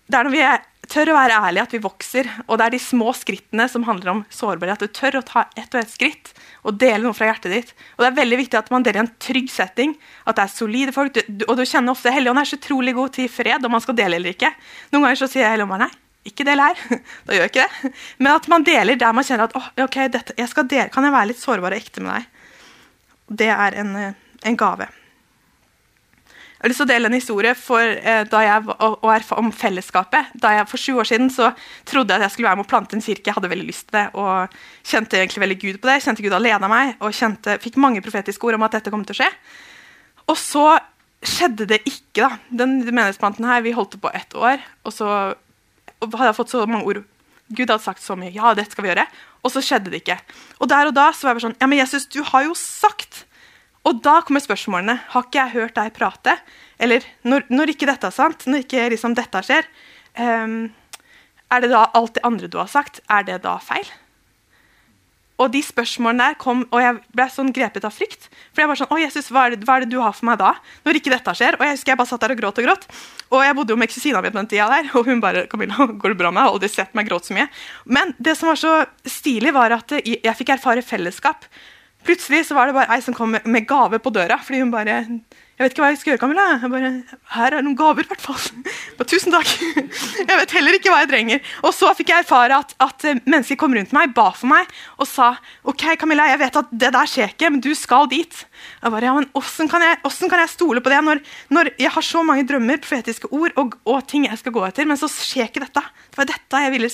[0.09, 2.29] Det er når vi er, tør å være ærlige, at vi vokser.
[2.49, 4.83] Og det er de små skrittene som handler om sårbarhet.
[4.83, 6.33] At du tør å ta ett og ett skritt
[6.67, 7.73] og dele noe fra hjertet ditt.
[7.97, 9.95] Og det er veldig viktig at man deler i en trygg setting.
[10.27, 11.15] At det er solide folk.
[11.15, 13.97] Du, og du kjenner ofte Helligånden er så utrolig god til fred om man skal
[14.01, 14.51] dele eller ikke.
[14.91, 15.93] Noen ganger så sier jeg Helligånden nei,
[16.31, 16.79] ikke del her.
[17.27, 17.93] da gjør jeg ikke det.
[18.21, 21.17] Men at man deler der man kjenner at oh, ok, dette, jeg dele, kan jeg
[21.17, 22.47] være litt sårbar og ekte med deg.
[23.43, 23.93] Det er en,
[24.49, 24.89] en gave.
[26.59, 30.33] Jeg har lyst til å dele en historie for, eh, jeg, og, og, om fellesskapet.
[30.43, 31.53] Da jeg For sju år siden så
[31.87, 33.29] trodde jeg at jeg skulle være med å plante en kirke.
[33.31, 36.01] Jeg hadde veldig lyst til det, og kjente egentlig veldig Gud på det.
[36.03, 39.07] Kjente Gud alene av meg, og kjente, fikk mange profetiske ord om at dette kom
[39.07, 39.31] til å skje.
[40.27, 40.65] Og så
[41.23, 42.25] skjedde det ikke.
[42.25, 42.33] da.
[42.51, 45.13] Den menighetsplanten her, Vi holdt på ett år, og så
[46.01, 47.03] og hadde jeg fått så mange ord.
[47.49, 48.31] Gud hadde sagt så mye.
[48.35, 49.07] ja, dette skal vi gjøre,
[49.43, 50.19] Og så skjedde det ikke.
[50.61, 52.55] Og der og da så var jeg bare sånn Ja, men Jesus, du har jo
[52.55, 53.25] sagt
[53.89, 54.99] Og da kommer spørsmålene.
[55.15, 56.35] Har ikke jeg hørt deg prate?
[56.79, 59.65] Eller når, når ikke dette er sant, når ikke liksom dette skjer,
[60.19, 60.69] um,
[61.49, 63.89] er det da alt det andre du har sagt, er det da feil?
[65.39, 68.27] Og de spørsmålene der kom, og jeg ble sånn grepet av frykt.
[68.51, 70.27] For jeg var sånn, å Jesus, hva er, det, hva er det du har for
[70.27, 70.51] meg da?
[70.87, 71.59] Når ikke dette skjer?
[71.61, 72.87] Og jeg husker jeg bare satt der og gråt og gråt.
[73.31, 75.87] Og jeg bodde jo med kusina mi på den tida der, og hun bare Camilla,
[76.03, 76.55] går det bra med deg?
[76.57, 77.49] Aldri sett meg gråte så mye.
[77.87, 78.75] Men det som var så
[79.07, 81.47] stilig, var at jeg fikk erfare fellesskap.
[82.09, 84.41] Plutselig så var det bare ei som kom med gave på døra.
[84.43, 85.05] fordi hun bare
[85.59, 86.43] jeg vet ikke hva jeg skal gjøre, Camilla.
[86.55, 86.89] Jeg bare,
[87.35, 88.43] her er noen gaver, i hvert fall.
[89.11, 89.49] Tusen takk.
[90.29, 91.39] Jeg vet heller ikke hva jeg trenger.
[91.65, 94.69] Og så fikk jeg erfare at, at eh, mennesker kom rundt meg, ba for meg
[95.01, 95.31] og sa
[95.67, 98.43] ok, Camilla, jeg vet at det der skjer ikke, men du skal dit.
[98.83, 99.87] Jeg bare, ja, men Hvordan kan
[100.29, 101.23] kan jeg stole på det når,
[101.55, 104.89] når, jeg har så mange drømmer, profetiske ord og, og, ting jeg skal gå etter,
[104.89, 105.85] men så skjer ikke dette?
[106.11, 106.93] Det var dette jeg ville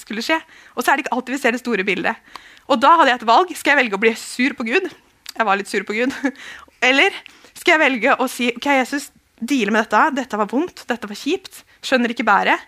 [0.00, 0.38] skulle skje.
[0.76, 2.36] Og så er det ikke alltid vi ser det store bildet.
[2.70, 3.56] Og da hadde jeg et valg.
[3.56, 4.88] Skal jeg velge å bli sur på Gud?
[5.36, 6.14] Jeg var litt sur på Gud.
[6.88, 7.16] Eller
[7.66, 9.08] skal jeg velge å si ok, Jesus,
[9.42, 10.02] deale med dette.
[10.20, 11.64] Dette var vondt, dette var kjipt.
[11.82, 12.62] Skjønner ikke bæret.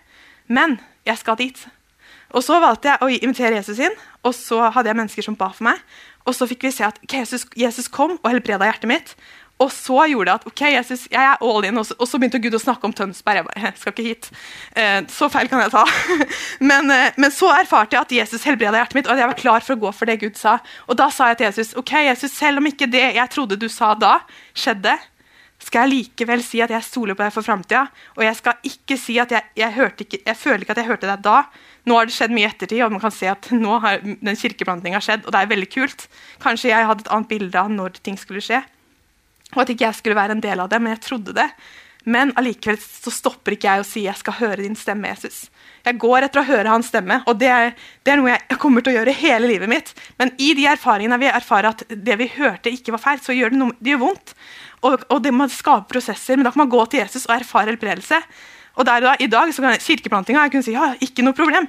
[0.51, 0.75] Men
[1.07, 1.61] jeg skal dit.
[2.35, 3.95] Og Så valgte jeg å invitere Jesus inn,
[4.27, 5.79] og så hadde jeg mennesker som ba for meg.
[6.27, 9.15] Og så fikk vi se at Jesus, Jesus, kom og helbreda hjertet mitt.
[9.59, 11.77] Og så gjorde det at ok, Jesus, jeg er all in.
[11.81, 13.41] Og så, og så begynte Gud å snakke om Tønsberg.
[13.41, 14.29] Jeg bare, jeg skal ikke hit.
[14.79, 15.83] Eh, så feil kan jeg ta.
[16.71, 19.41] men, eh, men, så erfarte jeg at Jesus helbreda hjertet mitt, og at jeg var
[19.41, 20.61] klar for å gå for det Gud sa.
[20.87, 23.67] Og da sa jeg til Jesus ok, Jesus, selv om ikke det jeg trodde du
[23.71, 24.21] sa da,
[24.55, 24.95] skjedde,
[25.59, 27.83] skal jeg likevel si at jeg stoler på deg for framtida.
[28.15, 31.11] Og jeg skal ikke si at jeg, jeg, ikke, jeg føler ikke at jeg hørte
[31.11, 31.41] deg da.
[31.83, 34.39] Nå har det skjedd mye i ettertid, og man kan se at nå har den
[34.39, 35.27] kirkeplantinga skjedd.
[35.27, 36.07] Og det er veldig kult.
[36.39, 38.63] Kanskje jeg hadde et annet bilde av når ting skulle skje
[39.55, 41.47] og at ikke jeg skulle være en del av det, men jeg trodde det.
[42.09, 45.49] Men allikevel så stopper ikke jeg å si jeg skal høre din stemme, Jesus.
[45.83, 47.73] Jeg går etter å høre hans stemme, og det er,
[48.05, 49.91] det er noe jeg kommer til å gjøre hele livet mitt.
[50.19, 53.53] Men i de erfaringene vi erfarer at det vi hørte, ikke var feil, så gjør
[53.53, 54.33] det, noe, det gjør vondt.
[54.87, 57.73] Og, og det må skape prosesser, men da kan man gå til Jesus og erfare
[57.73, 58.19] helbredelse.
[58.79, 61.67] Og der, da, I dag så kan kirkeplantinga jeg kunne si ja, ikke noe problem.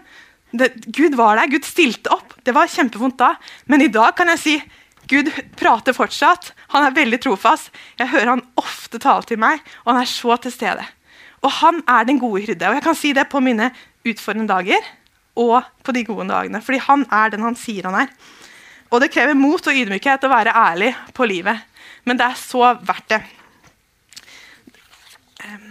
[0.55, 2.37] Det, Gud var der, Gud stilte opp.
[2.47, 3.35] Det var kjempevondt da.
[3.71, 4.57] Men i dag kan jeg si
[5.11, 6.53] Gud prater fortsatt.
[6.71, 7.73] Han er veldig trofast.
[7.99, 10.85] Jeg hører han ofte tale til meg, og han er så til stede.
[11.43, 12.69] Og han er den gode hyrde.
[12.69, 13.73] Og jeg kan si det på mine
[14.07, 14.87] utfordrende dager
[15.41, 16.61] og på de gode dagene.
[16.63, 18.15] Fordi han er den han sier han er.
[18.91, 21.67] Og det krever mot og ydmykhet å være ærlig på livet.
[22.05, 23.21] Men det er så verdt det.
[25.47, 25.69] Ehm,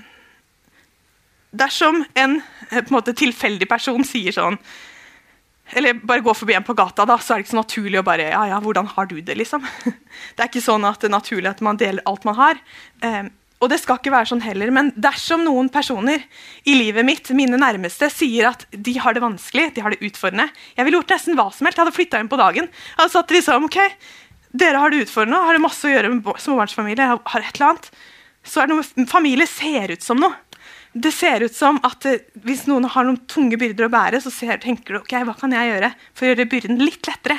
[1.52, 2.39] dersom en,
[2.71, 4.60] en måte, tilfeldig person sier sånn
[5.78, 8.06] eller bare gå forbi en på gata, da, så er det ikke så naturlig å
[8.08, 9.66] bare Ja, ja, hvordan har du det, liksom?
[10.36, 12.60] Det er ikke sånn at det er naturlig at man deler alt man har.
[13.04, 13.30] Um,
[13.60, 16.24] og det skal ikke være sånn heller, men dersom noen personer
[16.64, 20.48] i livet mitt, mine nærmeste, sier at de har det vanskelig, de har det utfordrende
[20.78, 21.80] Jeg ville gjort nesten hva som helst.
[21.80, 22.70] Jeg hadde flytta inn på dagen.
[22.72, 23.80] Jeg hadde sagt liksom, ok,
[24.64, 27.92] dere har det utfordrende, har det masse å gjøre med småbarnsfamilie, har et eller annet.
[28.48, 30.40] Så er det noe familie ser ut som noe.
[30.93, 34.32] Det ser ut som at eh, Hvis noen har noen tunge byrder å bære, så
[34.34, 37.38] ser, tenker du ok, hva kan jeg gjøre for å gjøre byrden litt lettere.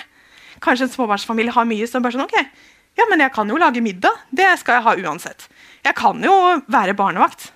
[0.62, 3.82] Kanskje en småbarnsfamilie har mye, så bare sånn, ok, ja, men jeg kan jo lage
[3.82, 4.26] middag.
[4.30, 5.48] Det skal jeg ha uansett.
[5.86, 6.34] Jeg kan jo
[6.70, 7.48] være barnevakt.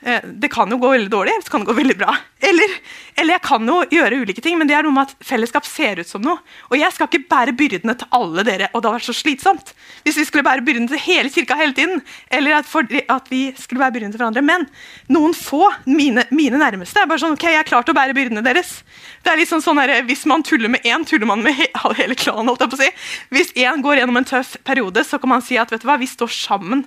[0.00, 2.12] Eh, det kan jo gå veldig dårlig, så kan det gå veldig bra.
[2.44, 2.72] Eller,
[3.16, 6.02] eller, jeg kan jo gjøre ulike ting, men det er noe med at fellesskap ser
[6.02, 6.36] ut som noe.
[6.68, 9.72] Og jeg skal ikke bære byrdene til alle dere, og det har vært så slitsomt.
[10.04, 13.40] Hvis vi skulle bære byrdene til hele kirka hele tiden, eller at, for, at vi
[13.56, 14.44] skulle bære byrdene til hverandre.
[14.44, 14.68] Men
[15.16, 18.18] noen få, mine, mine, nærmeste, er bare sånn ok, jeg er klar til å bære
[18.18, 18.76] byrdene deres.
[19.24, 21.70] Det er liksom sånn her, Hvis man tuller med én, tuller man med he
[22.02, 22.52] hele klanen.
[22.76, 22.92] si.
[23.32, 25.96] Hvis én går gjennom en tøff periode, så kan man si at vet du hva,
[25.98, 26.84] vi står sammen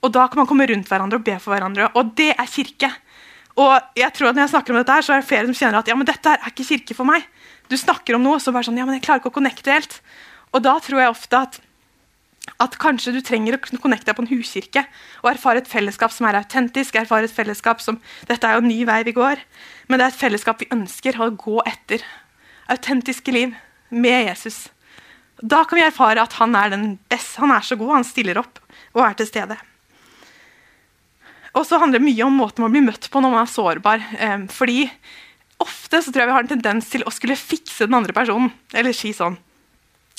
[0.00, 1.90] og da kan man komme rundt hverandre og be for hverandre.
[1.98, 2.90] Og det er kirke.
[3.60, 5.56] Og jeg tror at når jeg snakker om dette her, så er det flere som
[5.56, 7.26] kjenner at ja, men dette er ikke kirke for meg.
[7.70, 9.98] Du snakker om noe, så bare sånn, ja, men jeg klarer ikke å connecte helt.
[10.54, 11.60] Og da tror jeg ofte at,
[12.64, 14.86] at kanskje du trenger å connecte deg på en huskirke
[15.20, 16.96] og erfare et fellesskap som er autentisk.
[16.96, 19.44] erfare et fellesskap som, Dette er jo en ny vei vi går,
[19.88, 22.06] men det er et fellesskap vi ønsker å gå etter.
[22.72, 23.54] Autentiske liv
[23.90, 24.68] med Jesus.
[25.40, 27.40] Da kan vi erfare at han er den beste.
[27.42, 28.62] Han er så god, han stiller opp
[28.94, 29.60] og er til stede.
[31.58, 34.04] Og så handler det mye om måten man blir møtt på når man er sårbar.
[34.14, 34.84] Eh, fordi
[35.60, 38.52] ofte så tror jeg vi har en tendens til å skulle fikse den andre personen.
[38.74, 39.38] Eller si sånn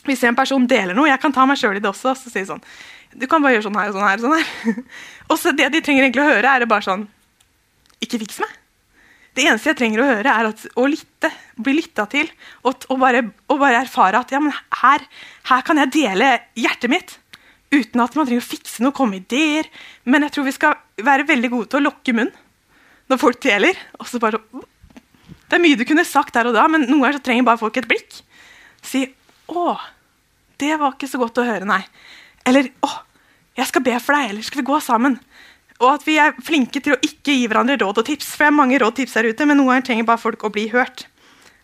[0.06, 2.48] Hvis en person deler noe, jeg kan ta meg sjøl i det også, så sier
[2.50, 2.64] sånn
[3.14, 4.18] Du kan bare gjøre sånn her og sånn her.
[4.18, 4.82] Og sånn her.
[5.32, 7.08] og så det de trenger egentlig å høre, er det bare sånn
[8.04, 8.58] Ikke fiks meg.
[9.32, 12.28] Det eneste jeg trenger å høre, er at, å lytte, bli lytta til.
[12.68, 15.06] Og, og, bare, og, bare, erfare at ja, men her,
[15.48, 17.14] her kan jeg dele hjertet mitt
[17.72, 19.70] uten at man trenger å fikse noe, komme ideer.
[20.04, 22.32] Men jeg tror vi skal være veldig gode til å lukke munn
[23.12, 23.80] når folk deler.
[24.00, 27.20] Og så bare, det er mye du kunne sagt der og da, men noen ganger
[27.20, 28.22] så trenger bare folk et blikk.
[28.82, 29.06] Si
[29.52, 29.76] 'Å,
[30.62, 31.84] det var ikke så godt å høre', nei.
[32.48, 32.92] Eller 'Å,
[33.60, 35.20] jeg skal be for deg', eller 'Skal vi gå sammen'?
[35.82, 38.36] Og at vi er flinke til å ikke gi hverandre råd og tips.
[38.36, 40.44] For det er mange råd og tips her ute, men noen ganger trenger bare folk
[40.46, 41.08] å bli hørt.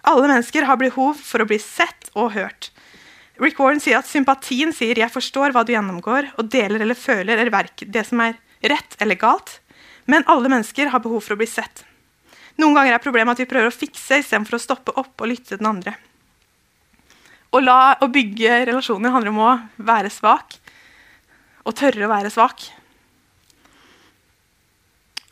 [0.03, 2.71] Alle mennesker har behov for å bli sett og hørt.
[3.39, 7.37] Rick Warren sier at sympatien sier 'jeg forstår hva du gjennomgår', og deler eller føler
[7.37, 9.59] eller verk det som er rett eller galt.
[10.07, 11.83] Men alle mennesker har behov for å bli sett.
[12.57, 15.53] Noen ganger er problemet at vi prøver å fikse istedenfor å stoppe opp og lytte
[15.53, 15.93] til den andre.
[17.53, 20.57] Å, la, å bygge relasjoner handler om å være svak,
[21.63, 22.65] og tørre å være svak.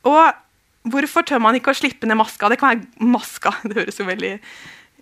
[0.06, 2.50] Og hvorfor tør man ikke å slippe ned maska?
[2.52, 3.56] Det kan være maska.
[3.68, 4.38] det høres jo veldig...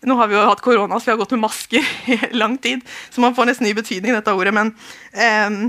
[0.04, 2.84] Nå har vi jo hatt korona, så vi har gått med masker i lang tid.
[3.10, 4.54] Så man får nesten ny betydning dette ordet.
[4.56, 4.74] Men
[5.12, 5.62] eh,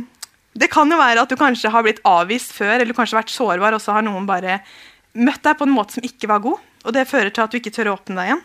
[0.59, 3.25] det kan jo være at du kanskje har blitt avvist før, eller du kanskje har
[3.25, 4.61] vært sårbar, og så har noen bare
[5.15, 6.63] møtt deg på en måte som ikke var god.
[6.85, 8.43] Og det fører til at du ikke tør å åpne deg igjen.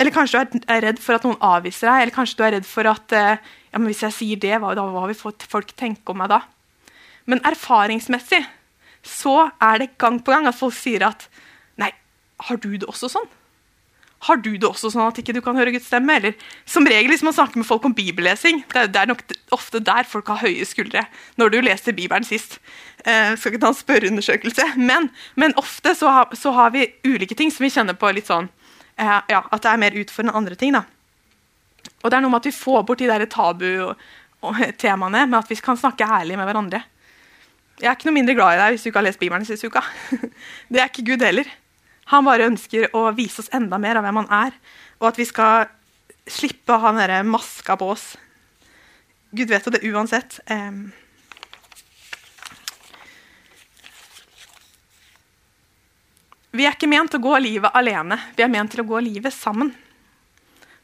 [0.00, 2.68] Eller kanskje du er redd for at noen avviser deg, eller kanskje du er redd
[2.68, 6.14] for at eh, ja, men hvis jeg sier det, hva, da, hva vil folk tenke
[6.14, 6.40] om meg da?
[7.28, 8.40] Men erfaringsmessig
[9.06, 11.28] så er det gang på gang at folk sier at
[11.80, 11.92] Nei,
[12.48, 13.28] har du det også sånn?
[14.26, 16.12] Har du det også sånn at ikke du kan høre Guds stemme?
[16.20, 16.34] Eller
[16.68, 19.22] som regel hvis man snakker med folk om bibellesing, det er, det er nok
[19.56, 21.06] ofte der folk har høye skuldre.
[21.40, 22.58] Når du leste Bibelen sist.
[23.00, 24.66] Eh, skal ikke ta en spørreundersøkelse.
[24.76, 25.08] Men,
[25.40, 28.50] men ofte så, ha, så, har vi ulike ting som vi kjenner på litt sånn
[29.00, 30.76] eh, ja, At det er mer utfordrende enn andre ting.
[30.76, 30.84] da.
[32.04, 35.56] Og det er noe med at vi får bort de der tabu-temaene med at vi
[35.64, 36.84] kan snakke ærlig med hverandre.
[37.80, 39.64] Jeg er ikke noe mindre glad i deg hvis du ikke har lest Bibelen sist
[39.64, 39.80] uka.
[40.72, 41.48] Det er ikke Gud heller.
[42.10, 44.56] Han bare ønsker å vise oss enda mer av hvem han er,
[44.98, 45.68] og at vi skal
[46.30, 48.12] slippe å ha den maska på oss.
[49.30, 50.40] Gud vet jo det uansett.
[56.50, 58.18] Vi er ikke ment til å gå livet alene.
[58.34, 59.70] Vi er ment til å gå livet sammen.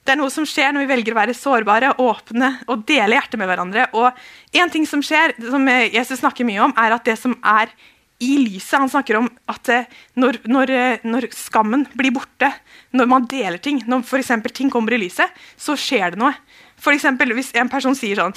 [0.06, 3.40] Det er noe som skjer når vi velger å være sårbare, åpne og dele hjertet
[3.40, 3.88] med hverandre.
[3.98, 7.74] Og en ting som skjer, som Jesus snakker mye om, er at det som er
[8.22, 12.48] i lyset Han snakker om at eh, når, når, eh, når skammen blir borte,
[12.96, 16.32] når man deler ting, når for ting kommer i lyset, så skjer det noe.
[16.80, 18.36] For eksempel, hvis en person sier sånn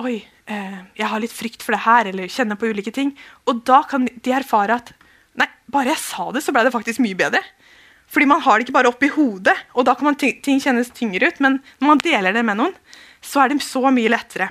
[0.00, 0.16] Oi,
[0.48, 3.12] eh, jeg har litt frykt for det her, eller kjenner på ulike ting.
[3.46, 4.94] Og da kan de erfare at
[5.38, 7.40] Nei, bare jeg sa det, så ble det faktisk mye bedre.
[8.10, 11.38] Fordi man har det ikke bare oppi hodet, og da kan ting kjennes tyngre ut.
[11.38, 12.74] Men når man deler det med noen,
[13.22, 14.50] så er det så mye lettere.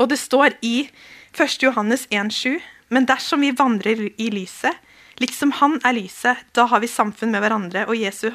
[0.00, 0.88] Og det står i
[1.36, 1.58] 1.
[1.66, 2.56] Johannes 1,7.:
[2.88, 4.76] Men dersom vi vandrer i lyset,
[5.18, 8.30] liksom Han er lyset, da har vi samfunn med hverandre, og Jesu,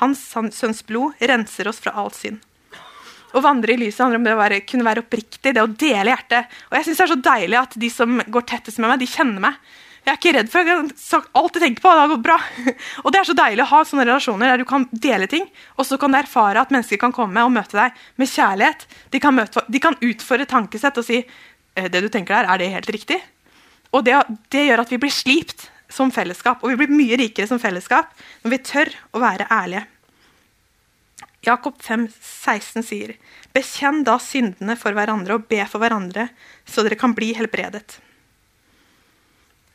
[0.00, 2.42] hans sønns blod, renser oss fra alt synd.
[3.34, 6.12] Å vandre i lyset handler om det å være, kunne være oppriktig, det å dele
[6.12, 6.52] hjertet.
[6.70, 9.10] Og jeg synes Det er så deilig at de som går tettest med meg, de
[9.10, 9.58] kjenner meg.
[10.04, 11.90] Jeg er ikke redd for alt jeg tenker på.
[11.96, 12.36] Det har gått bra.
[13.04, 15.48] Og det er så deilig å ha sånne relasjoner der du kan dele ting,
[15.80, 18.84] og så kan du erfare at mennesker kan komme og møte deg med kjærlighet.
[19.14, 22.60] De kan, møte, de kan utfordre tankesett og si «Eh, det du tenker der, er
[22.60, 23.18] det helt riktig?
[23.94, 24.16] Og det,
[24.50, 28.10] det gjør at vi blir slipt som fellesskap, og vi blir mye rikere som fellesskap
[28.42, 29.84] når vi tør å være ærlige.
[31.44, 33.12] Jakob 5, 16 sier,
[33.54, 36.30] Bekjenn da syndene for hverandre og be for hverandre,
[36.64, 37.98] så dere kan bli helbredet.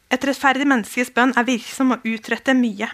[0.10, 2.90] Et rettferdig menneskes bønn er virksom og utrette mye.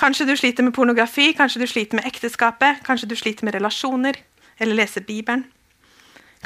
[0.00, 4.20] Kanskje du sliter med pornografi, kanskje du sliter med ekteskapet, kanskje du sliter med relasjoner
[4.60, 5.46] eller leser Bibelen.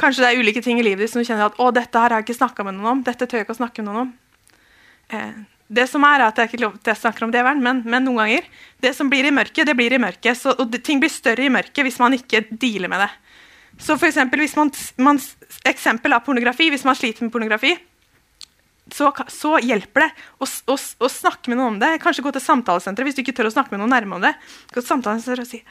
[0.00, 2.11] Kanskje det er ulike ting i livet ditt som du kjenner at å, dette her
[2.11, 3.02] har jeg ikke snakka med noen om.
[3.07, 4.14] dette tør jeg ikke å snakke med noen om.
[5.14, 5.35] Eh,
[5.74, 8.04] det som er, er at jeg ikke lov til å snakke om det, men, men
[8.04, 8.48] noen ganger
[8.83, 10.37] Det som blir i mørket, det blir i mørket.
[10.38, 13.11] Så, og ting blir større i mørket hvis man ikke dealer med det.
[13.80, 14.70] Så for eksempel, hvis man,
[15.02, 15.18] man,
[15.66, 16.68] Eksempel av pornografi.
[16.70, 17.72] Hvis man sliter med pornografi,
[18.92, 21.94] så, så, hjelper det å, å, å, snakke med noen om det.
[22.02, 24.35] Kanskje gå til samtalesenteret hvis du ikke tør å snakke med noen nærme om det.
[24.74, 25.62] Gå til samtalesenteret og si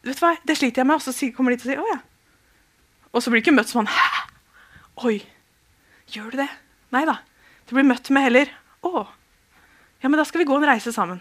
[0.00, 0.98] vet du hva, det sliter jeg med.
[0.98, 2.00] Og så kommer de til å si å ja.
[3.10, 4.08] Og så blir du ikke møtt sånn hæ?
[5.06, 5.16] Oi,
[6.12, 6.50] gjør du det?
[6.94, 7.20] Nei da.
[7.66, 8.52] Du blir møtt med heller
[8.86, 9.06] å.
[10.00, 11.20] Ja, men da skal vi gå en reise sammen.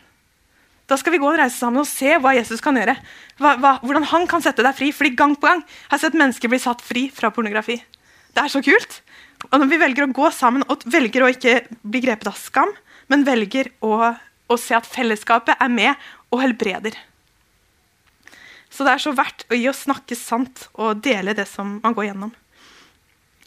[0.90, 2.96] Da skal vi gå en reise sammen og se hva Jesus kan gjøre.
[3.38, 4.90] Hva, hva, hvordan han kan sette deg fri.
[4.96, 7.78] Fordi gang på gang har jeg sett mennesker bli satt fri fra pornografi.
[8.34, 9.02] Det er så kult.
[9.50, 12.74] Og når vi velger å gå sammen og velger å ikke bli grepet av skam,
[13.10, 14.14] men velger å,
[14.50, 16.98] å se at fellesskapet er med og helbreder.
[18.70, 21.96] Så det er så verdt å gi å snakke sant og dele det som man
[21.98, 22.36] går gjennom.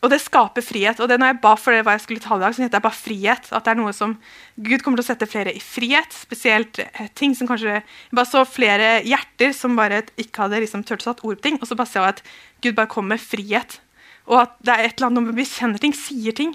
[0.03, 0.99] Og det skaper frihet.
[0.99, 2.81] Og det når jeg ba for det hva jeg skulle ta i dag, så heter
[2.81, 3.53] jeg bare frihet.
[3.55, 4.17] At det er noe som
[4.59, 6.11] Gud kommer til å sette flere i frihet.
[6.25, 7.85] Spesielt eh, ting som kanskje Jeg
[8.19, 11.63] bare så flere hjerter som bare ikke hadde liksom turt å satt ord på ting.
[11.63, 12.27] Og så bare ser jeg at
[12.67, 13.79] Gud bare kommer med frihet
[14.31, 16.55] og at det er et eller annet når vi kjenner ting, sier ting.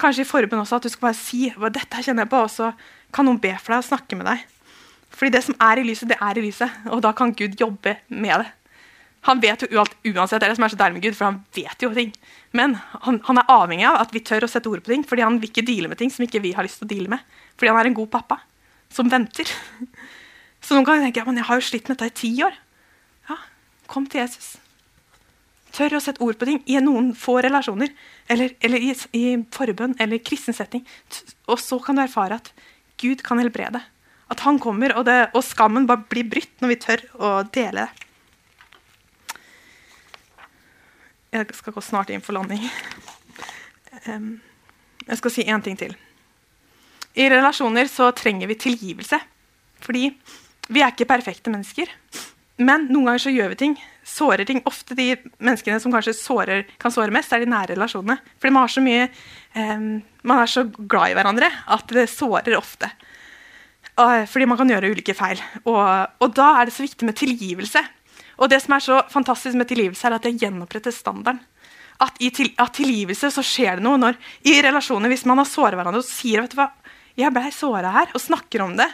[0.00, 2.52] Kanskje i forbund også, at du skal bare si hva dette kjenner jeg på, og
[2.52, 2.72] så
[3.16, 4.44] kan noen be for deg og snakke med deg.
[5.14, 7.96] Fordi det som er i lyset, det er i lyset, og da kan Gud jobbe
[8.08, 8.48] med det.
[9.26, 11.26] Han vet jo alt uansett, det er det som er så deilig med Gud, for
[11.26, 12.12] han vet jo ting.
[12.54, 15.24] Men han, han, er avhengig av at vi tør å sette ord på ting, fordi
[15.26, 17.24] han vil ikke deale med ting som ikke vi har lyst til å deale med.
[17.56, 18.38] Fordi han er en god pappa
[18.94, 19.50] som venter.
[20.64, 22.54] Så noen ganger tenker jeg men jeg har jo slitt med dette i ti år.
[23.30, 23.40] Ja,
[23.90, 24.54] kom til Jesus.
[25.76, 27.90] Tør å sette ord på ting i noen få relasjoner.
[28.30, 30.86] Eller, eller i, i, forbønn eller kristen setting.
[31.50, 32.54] Og så kan du erfare at
[33.02, 33.82] Gud kan helbrede.
[34.32, 37.86] At han kommer, og, det, og skammen bare blir brytt når vi tør å dele
[37.86, 38.02] det.
[41.36, 42.62] Jeg skal gå snart inn for landing.
[44.06, 45.92] Jeg skal si én ting til.
[47.16, 49.18] I relasjoner så trenger vi tilgivelse.
[49.84, 50.08] Fordi
[50.72, 51.90] vi er ikke perfekte mennesker.
[52.56, 53.74] Men noen ganger så gjør vi ting.
[54.06, 54.62] Sårer ting.
[54.68, 58.18] Ofte de menneskene som kanskje sårer, kan såre mest, er de nære relasjonene.
[58.40, 59.08] Fordi man, har så mye,
[59.54, 59.90] um,
[60.24, 62.90] man er så glad i hverandre at det sårer ofte.
[63.96, 65.40] Fordi man kan gjøre ulike feil.
[65.64, 65.80] Og,
[66.20, 67.80] og, da er det så viktig med tilgivelse.
[68.36, 71.40] Og det som er så fantastisk med tilgivelse, er at det gjenoppretter standarden.
[72.04, 75.48] At i til, at tilgivelse så skjer det noe når i relasjoner, hvis man har
[75.48, 76.68] såret hverandre og sier vet du hva,
[77.16, 78.88] jeg ble såra her, og snakker om det,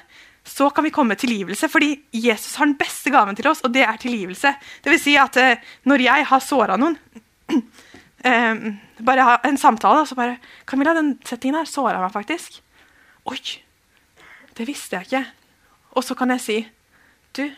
[0.46, 1.66] så kan vi komme med tilgivelse.
[1.70, 4.54] Fordi Jesus har den beste gaven til oss, og det er tilgivelse.
[4.84, 6.94] Det vil si at eh, når jeg har såra noen
[8.30, 8.64] eh,
[9.02, 12.60] Bare ha en samtale, og så bare 'Camilla, den settingen her såra meg faktisk.'
[13.26, 13.38] Oi!
[14.56, 15.24] Det visste jeg ikke.
[15.96, 16.58] Og så kan jeg si,
[17.32, 17.50] 'Du,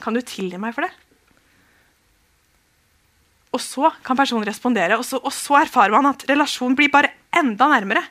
[0.00, 0.94] kan du tilgi meg for det?'
[3.52, 7.12] Og så kan personen respondere, og så, og så erfarer man at relasjonen blir bare
[7.36, 8.02] enda nærmere.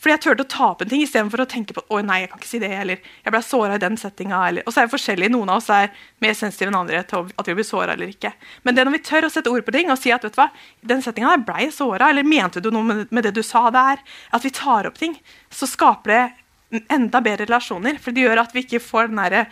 [0.00, 2.30] Fordi jeg turte å ta opp en ting istedenfor å tenke på «Oi, nei, jeg
[2.30, 4.38] kan ikke si det, eller jeg ble såra i den settinga.
[4.62, 5.32] Og så er vi forskjellige.
[5.34, 5.90] Noen av oss er
[6.24, 8.30] mer sensitive enn andre til at vi blir såra eller ikke.
[8.64, 10.40] Men det når vi tør å sette ord på ting og si at vet du
[10.40, 10.48] hva,
[10.94, 14.00] den settinga der ble jeg såra, eller mente du noe med, det du sa der,
[14.32, 15.18] at vi tar opp ting,
[15.52, 16.22] så skaper det
[16.70, 17.98] enda bedre relasjoner.
[18.02, 19.46] For det gjør at vi ikke får der,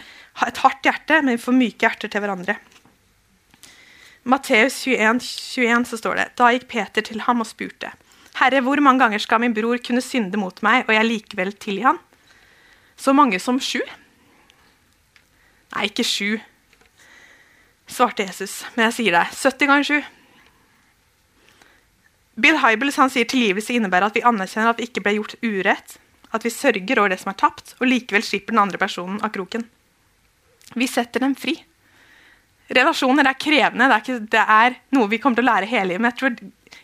[0.47, 2.59] et hardt hjerte, men vi får myke hjerter til hverandre.
[4.29, 5.23] Matteus 21,
[5.57, 7.95] 21 så står det Da gikk Peter til ham og spurte.
[8.39, 11.87] Herre, hvor mange ganger skal min bror kunne synde mot meg, og jeg likevel tilgi
[11.87, 11.99] han?
[12.99, 13.81] Så mange som sju?
[15.75, 16.39] Nei, ikke sju,
[17.89, 18.63] svarte Jesus.
[18.75, 19.99] Men jeg sier deg 70 ganger sju.
[22.39, 25.97] Bill Hybels sier tilgivelse innebærer at vi anerkjenner at vi ikke ble gjort urett,
[26.35, 29.33] at vi sørger over det som er tapt, og likevel slipper den andre personen av
[29.35, 29.65] kroken.
[30.77, 31.57] Vi setter dem fri.
[32.69, 35.95] Relasjoner er krevende, det er, ikke, det er noe vi kommer til å lære hele
[35.95, 36.05] livet.
[36.05, 36.41] Men jeg tror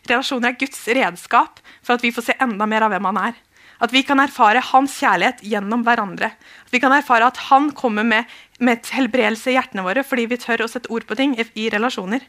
[0.08, 3.36] Relasjoner er Guds redskap for at vi får se enda mer av hvem han er.
[3.84, 6.30] At vi kan erfare hans kjærlighet gjennom hverandre.
[6.64, 8.30] At vi kan erfare at han kommer med,
[8.64, 12.24] med helbredelse i hjertene våre fordi vi tør å sette ord på ting i relasjoner.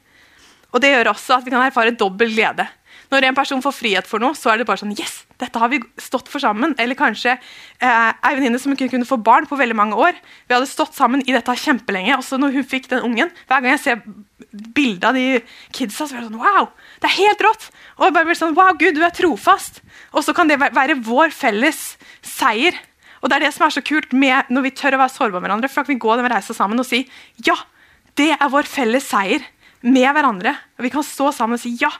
[0.73, 2.65] Og Det gjør også at vi kan erfare dobbel glede.
[3.11, 5.71] Når en person får frihet for noe, så er det bare sånn Yes, dette har
[5.71, 6.75] vi stått for sammen.
[6.81, 10.17] Eller kanskje eh, ei venninne som ikke kunne få barn på veldig mange år.
[10.47, 12.17] Vi hadde stått sammen i dette kjempelenge.
[12.17, 13.33] Også når hun fikk den ungen.
[13.49, 14.01] Hver gang jeg ser
[14.75, 15.41] bilde av de
[15.75, 16.71] kidsa, så er det sånn Wow!
[17.03, 17.69] Det er helt rått!
[17.99, 19.81] Og jeg bare blir sånn, wow, Gud, du er trofast.
[20.15, 22.77] Og så kan det være vår felles seier.
[23.21, 25.41] Og det er det som er så kult med når vi tør å være sårbare
[25.41, 25.71] med hverandre.
[25.71, 27.05] for at vi går den reisa sammen og si
[27.47, 27.55] ja,
[28.19, 29.43] det er vår felles seier
[29.85, 30.53] med hverandre.
[30.77, 31.91] Og vi kan stå sammen og si ja,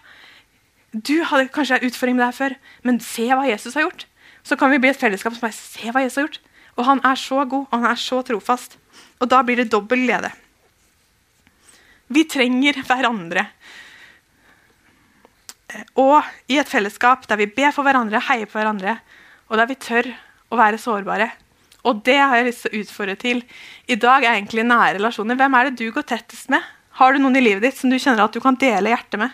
[0.96, 2.56] du hadde kanskje en utfordring med det her før,
[2.88, 4.06] men se hva Jesus har gjort.
[4.46, 6.42] Så kan vi bli et fellesskap som bare se hva Jesus har gjort.
[6.76, 8.78] Og han er så god, og han er så trofast.
[9.20, 10.32] Og da blir det dobbel glede.
[12.14, 13.48] Vi trenger hverandre.
[16.00, 16.20] Og
[16.52, 19.00] i et fellesskap der vi ber for hverandre, heier på hverandre,
[19.50, 20.12] og der vi tør
[20.54, 21.32] å være sårbare.
[21.86, 23.42] Og det har jeg lyst til å utfordre til.
[23.92, 25.38] I dag er egentlig nære relasjoner.
[25.38, 26.64] Hvem er det du går tettest med?
[26.98, 29.34] Har du noen i livet ditt som du kjenner at du kan dele hjertet med?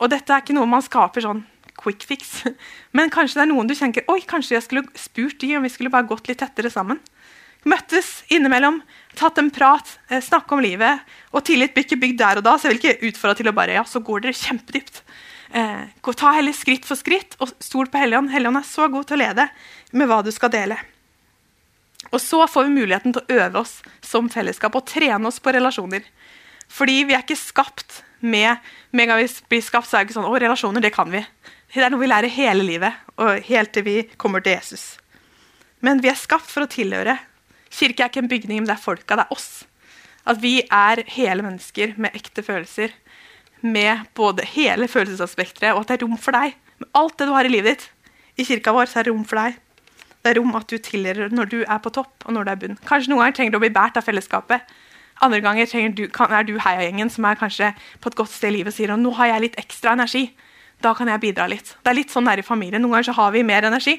[0.00, 1.44] Og dette er ikke noe man skaper sånn
[1.80, 2.42] quick fix.
[2.96, 5.72] Men kanskje det er noen du tenker oi, kanskje jeg skulle spurt de om vi
[5.72, 7.00] skulle bare gått litt tettere sammen.
[7.68, 8.78] Møttes innimellom,
[9.20, 11.02] tatt en prat, eh, snakke om livet.
[11.36, 13.56] Og tillit blir ikke bygd der og da, så jeg vil ikke utfordre til å
[13.56, 15.02] bare ja, så går dere kjempedypt.
[15.52, 15.84] Eh,
[16.16, 18.32] ta heller skritt for skritt og stol på Helligånd.
[18.32, 19.48] Helligånd er så god til å lede
[19.92, 20.78] med hva du skal dele.
[22.10, 25.52] Og så får vi muligheten til å øve oss som fellesskap og trene oss på
[25.52, 26.06] relasjoner.
[26.70, 28.56] Fordi vi er ikke skapt med
[28.92, 31.10] Med en gang vi blir skapt, så er det ikke sånn Å, relasjoner, det kan
[31.10, 31.24] vi.
[31.72, 34.98] Det er noe vi lærer hele livet, og helt til vi kommer til Jesus.
[35.80, 37.16] Men vi er skapt for å tilhøre.
[37.70, 39.16] Kirke er ikke en bygning, men det er folka.
[39.16, 39.50] Det er oss.
[40.26, 42.92] At vi er hele mennesker med ekte følelser
[43.60, 46.54] med både hele følelsesaspekteret og at det er rom for deg.
[46.80, 47.88] Med alt det du har i livet ditt.
[48.40, 49.58] I kirka vår så er det rom for deg.
[50.20, 52.60] Det er rom at du tilhører når du er på topp og når du er
[52.62, 52.78] bunn.
[52.88, 54.74] Kanskje noen ganger trenger du å bli båret av fellesskapet.
[55.20, 58.58] Andre ganger du, kan, er du heiagjengen som er kanskje på et godt sted i
[58.58, 60.30] livet og sier nå har jeg litt ekstra energi.
[60.80, 61.74] Da kan jeg bidra litt.
[61.84, 62.80] Det er litt sånn der i familien.
[62.80, 63.98] Noen ganger så har vi mer energi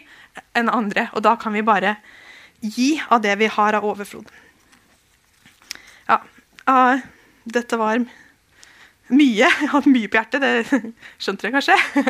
[0.58, 1.98] enn andre, og da kan vi bare
[2.62, 4.30] gi av det vi har av overflod.
[6.10, 6.18] Ja,
[6.70, 7.06] uh,
[7.46, 8.02] dette var
[9.12, 9.42] mye.
[9.42, 10.92] Jeg har hatt mye på hjertet, det
[11.22, 12.04] skjønte dere kanskje.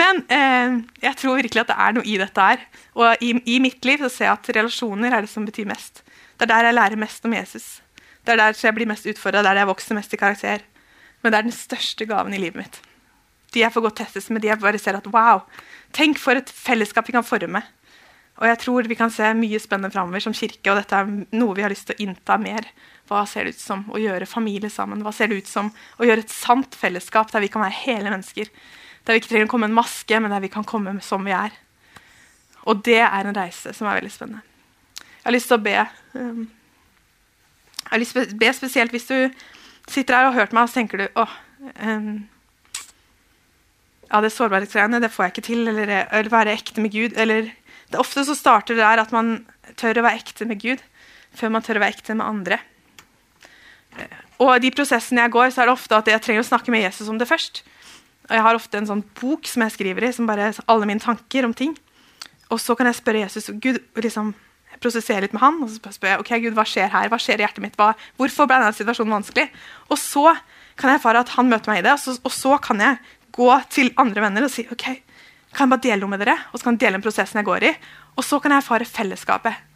[0.00, 2.64] Men eh, jeg tror virkelig at det er noe i dette her.
[2.98, 6.02] Og i, i, mitt liv så ser jeg at relasjoner er det som betyr mest.
[6.36, 7.68] Det er der jeg lærer mest om Jesus.
[8.24, 10.64] Det er der jeg blir mest utfordra, der jeg vokser mest i karakter.
[11.22, 12.80] Men det er den største gaven i livet mitt.
[13.54, 15.42] De jeg får godt testes med, de jeg bare ser at wow,
[15.96, 17.62] tenk for et fellesskap vi kan forme.
[18.40, 21.56] Og jeg tror vi kan se mye spennende framover som kirke, og dette er noe
[21.56, 22.68] vi har lyst til å innta mer.
[23.10, 25.02] Hva ser det ut som å gjøre familie sammen?
[25.04, 28.12] Hva ser det ut som å gjøre et sant fellesskap der vi kan være hele
[28.14, 28.48] mennesker?
[29.04, 31.26] Der vi ikke trenger å komme med en maske, men der vi kan komme som
[31.26, 31.52] vi er.
[32.70, 34.46] Og det er en reise som er veldig spennende.
[35.00, 35.76] Jeg har lyst til å be.
[36.16, 36.46] Um,
[37.84, 39.16] jeg har lyst til å be spesielt hvis du
[39.90, 41.32] sitter her og har hørt meg og så tenker du åh,
[41.82, 42.12] um,
[44.10, 45.68] ja, det sårbarhetsgreiene det får jeg ikke til.
[45.70, 47.14] Eller, eller være ekte med Gud.
[47.20, 47.52] Eller,
[47.90, 49.44] det Ofte så starter det der at man
[49.78, 50.82] tør å være ekte med Gud
[51.38, 52.58] før man tør å være ekte med andre.
[54.42, 56.72] Og i de prosessene jeg går, så er det ofte at jeg trenger å snakke
[56.74, 57.62] med Jesus om det først.
[58.26, 61.02] Og Jeg har ofte en sånn bok som jeg skriver i, som bare alle mine
[61.02, 61.76] tanker om ting.
[62.50, 64.32] Og så kan jeg spørre Jesus Gud, liksom,
[64.80, 67.40] prosessere litt med han, og så spør jeg ok, Gud, hva skjer her, hva skjer
[67.40, 69.46] i hjertet mitt, hva, hvorfor ble denne situasjonen vanskelig?
[69.92, 70.34] Og så
[70.80, 73.00] kan jeg erfare at han møter meg i det, og så, og så kan jeg
[73.36, 74.86] gå til andre venner og si ok,
[75.54, 77.48] kan jeg bare dele noe med dere, og så kan jeg dele den prosessen jeg
[77.48, 77.74] går i.
[78.18, 79.66] Og så kan jeg erfare fellesskapet.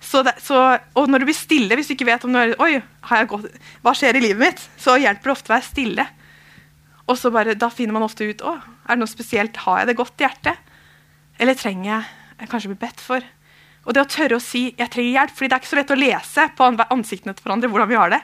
[0.00, 0.56] Så det, så,
[0.96, 2.80] og når du blir stille, hvis du ikke vet om du, er, oi,
[3.28, 3.50] gått,
[3.84, 6.06] hva skjer i livet mitt, så hjelper det ofte å være stille.
[7.06, 9.90] Og så bare, Da finner man ofte ut å, er det noe spesielt, har jeg
[9.90, 10.72] det godt i hjertet.
[11.40, 12.08] Eller trenger
[12.40, 13.24] jeg kanskje bli bedt for?
[13.86, 15.90] Og det å tørre å si 'jeg trenger hjelp', fordi det er ikke så lett
[15.90, 18.20] å lese på ansiktene til hverandre hvordan vi har det.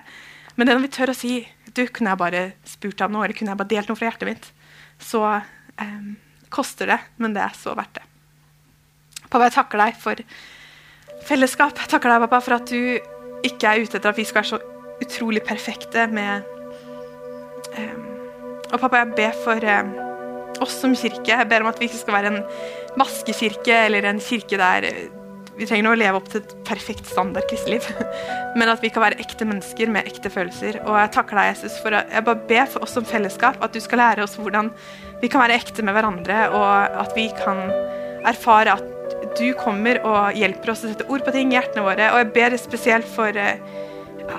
[0.56, 3.24] Men det når vi tør å si 'du, kunne jeg bare spurt deg om noe',
[3.24, 4.52] eller kunne jeg bare delt noe fra hjertet mitt',
[5.00, 5.42] så
[5.78, 6.14] eh,
[6.50, 8.02] koster det, men det er så verdt det.
[9.30, 10.14] Pappa, jeg takker deg for
[11.26, 11.76] fellesskap.
[11.78, 12.98] Jeg takker deg, pappa, for at du
[13.46, 14.60] ikke er ute etter at vi skal være så
[15.02, 16.44] utrolig perfekte med
[17.76, 17.96] eh,
[18.72, 19.92] Og pappa, jeg ber for eh,
[20.60, 21.30] oss som kirke.
[21.32, 22.42] Jeg ber om at vi ikke skal være en
[22.98, 24.88] maskekirke eller en kirke der
[25.56, 27.86] vi trenger å leve opp til et perfekt standard kristeliv.
[28.58, 30.80] Men at vi kan være ekte mennesker med ekte følelser.
[30.84, 33.72] Og jeg takker deg, Jesus, for at jeg bare ber for oss som fellesskap at
[33.72, 34.72] du skal lære oss hvordan
[35.22, 37.62] vi kan være ekte med hverandre, og at vi kan
[38.26, 38.92] erfare at
[39.38, 42.10] du kommer og hjelper oss å sette ord på ting i hjertene våre.
[42.12, 43.60] Og jeg ber spesielt for eh,
[44.26, 44.38] ja,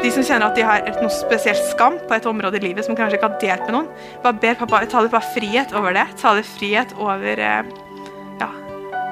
[0.00, 2.96] de som kjenner at de har noe spesielt skam på et område i livet som
[2.96, 3.90] kanskje ikke har delt med noen.
[4.24, 6.06] Bare ber pappa, ta bare frihet over det.
[6.20, 7.72] Ta det frihet over eh,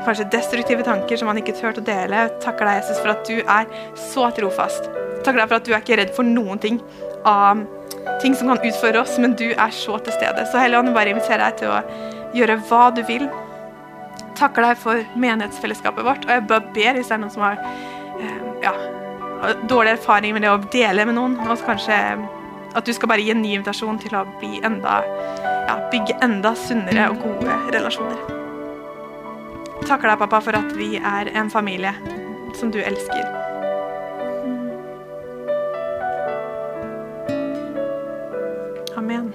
[0.07, 2.28] kanskje destruktive tanker som han ikke turte å dele.
[2.42, 3.68] Takker deg, Jesus, for at du er
[3.99, 4.88] så trofast.
[5.24, 6.80] Takker deg for at du er ikke redd for noen ting
[7.28, 7.64] av
[8.22, 10.46] ting som kan utføre oss, men du er så til stede.
[10.51, 11.82] Så Helligånd, bare inviterer deg til å
[12.36, 13.28] gjøre hva du vil.
[14.38, 17.59] Takker deg for menighetsfellesskapet vårt, og jeg bare ber hvis det er noen som har
[17.59, 18.74] eh, ja,
[19.70, 21.99] dårlig erfaring med det å dele med noen, og kanskje
[22.76, 25.01] at du skal bare gi en ny invitasjon til å bli enda,
[25.42, 28.38] ja, bygge enda sunnere og gode relasjoner
[29.87, 31.95] takker deg, pappa, for at vi er en familie
[32.59, 33.22] som du elsker.
[38.99, 39.31] Amen.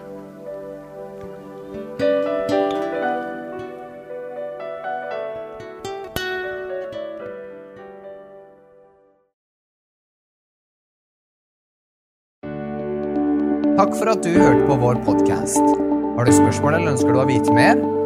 [13.73, 15.63] Takk for at du hørte på vår podkast.
[16.17, 18.02] Har du spørsmål eller ønsker du å vite mer?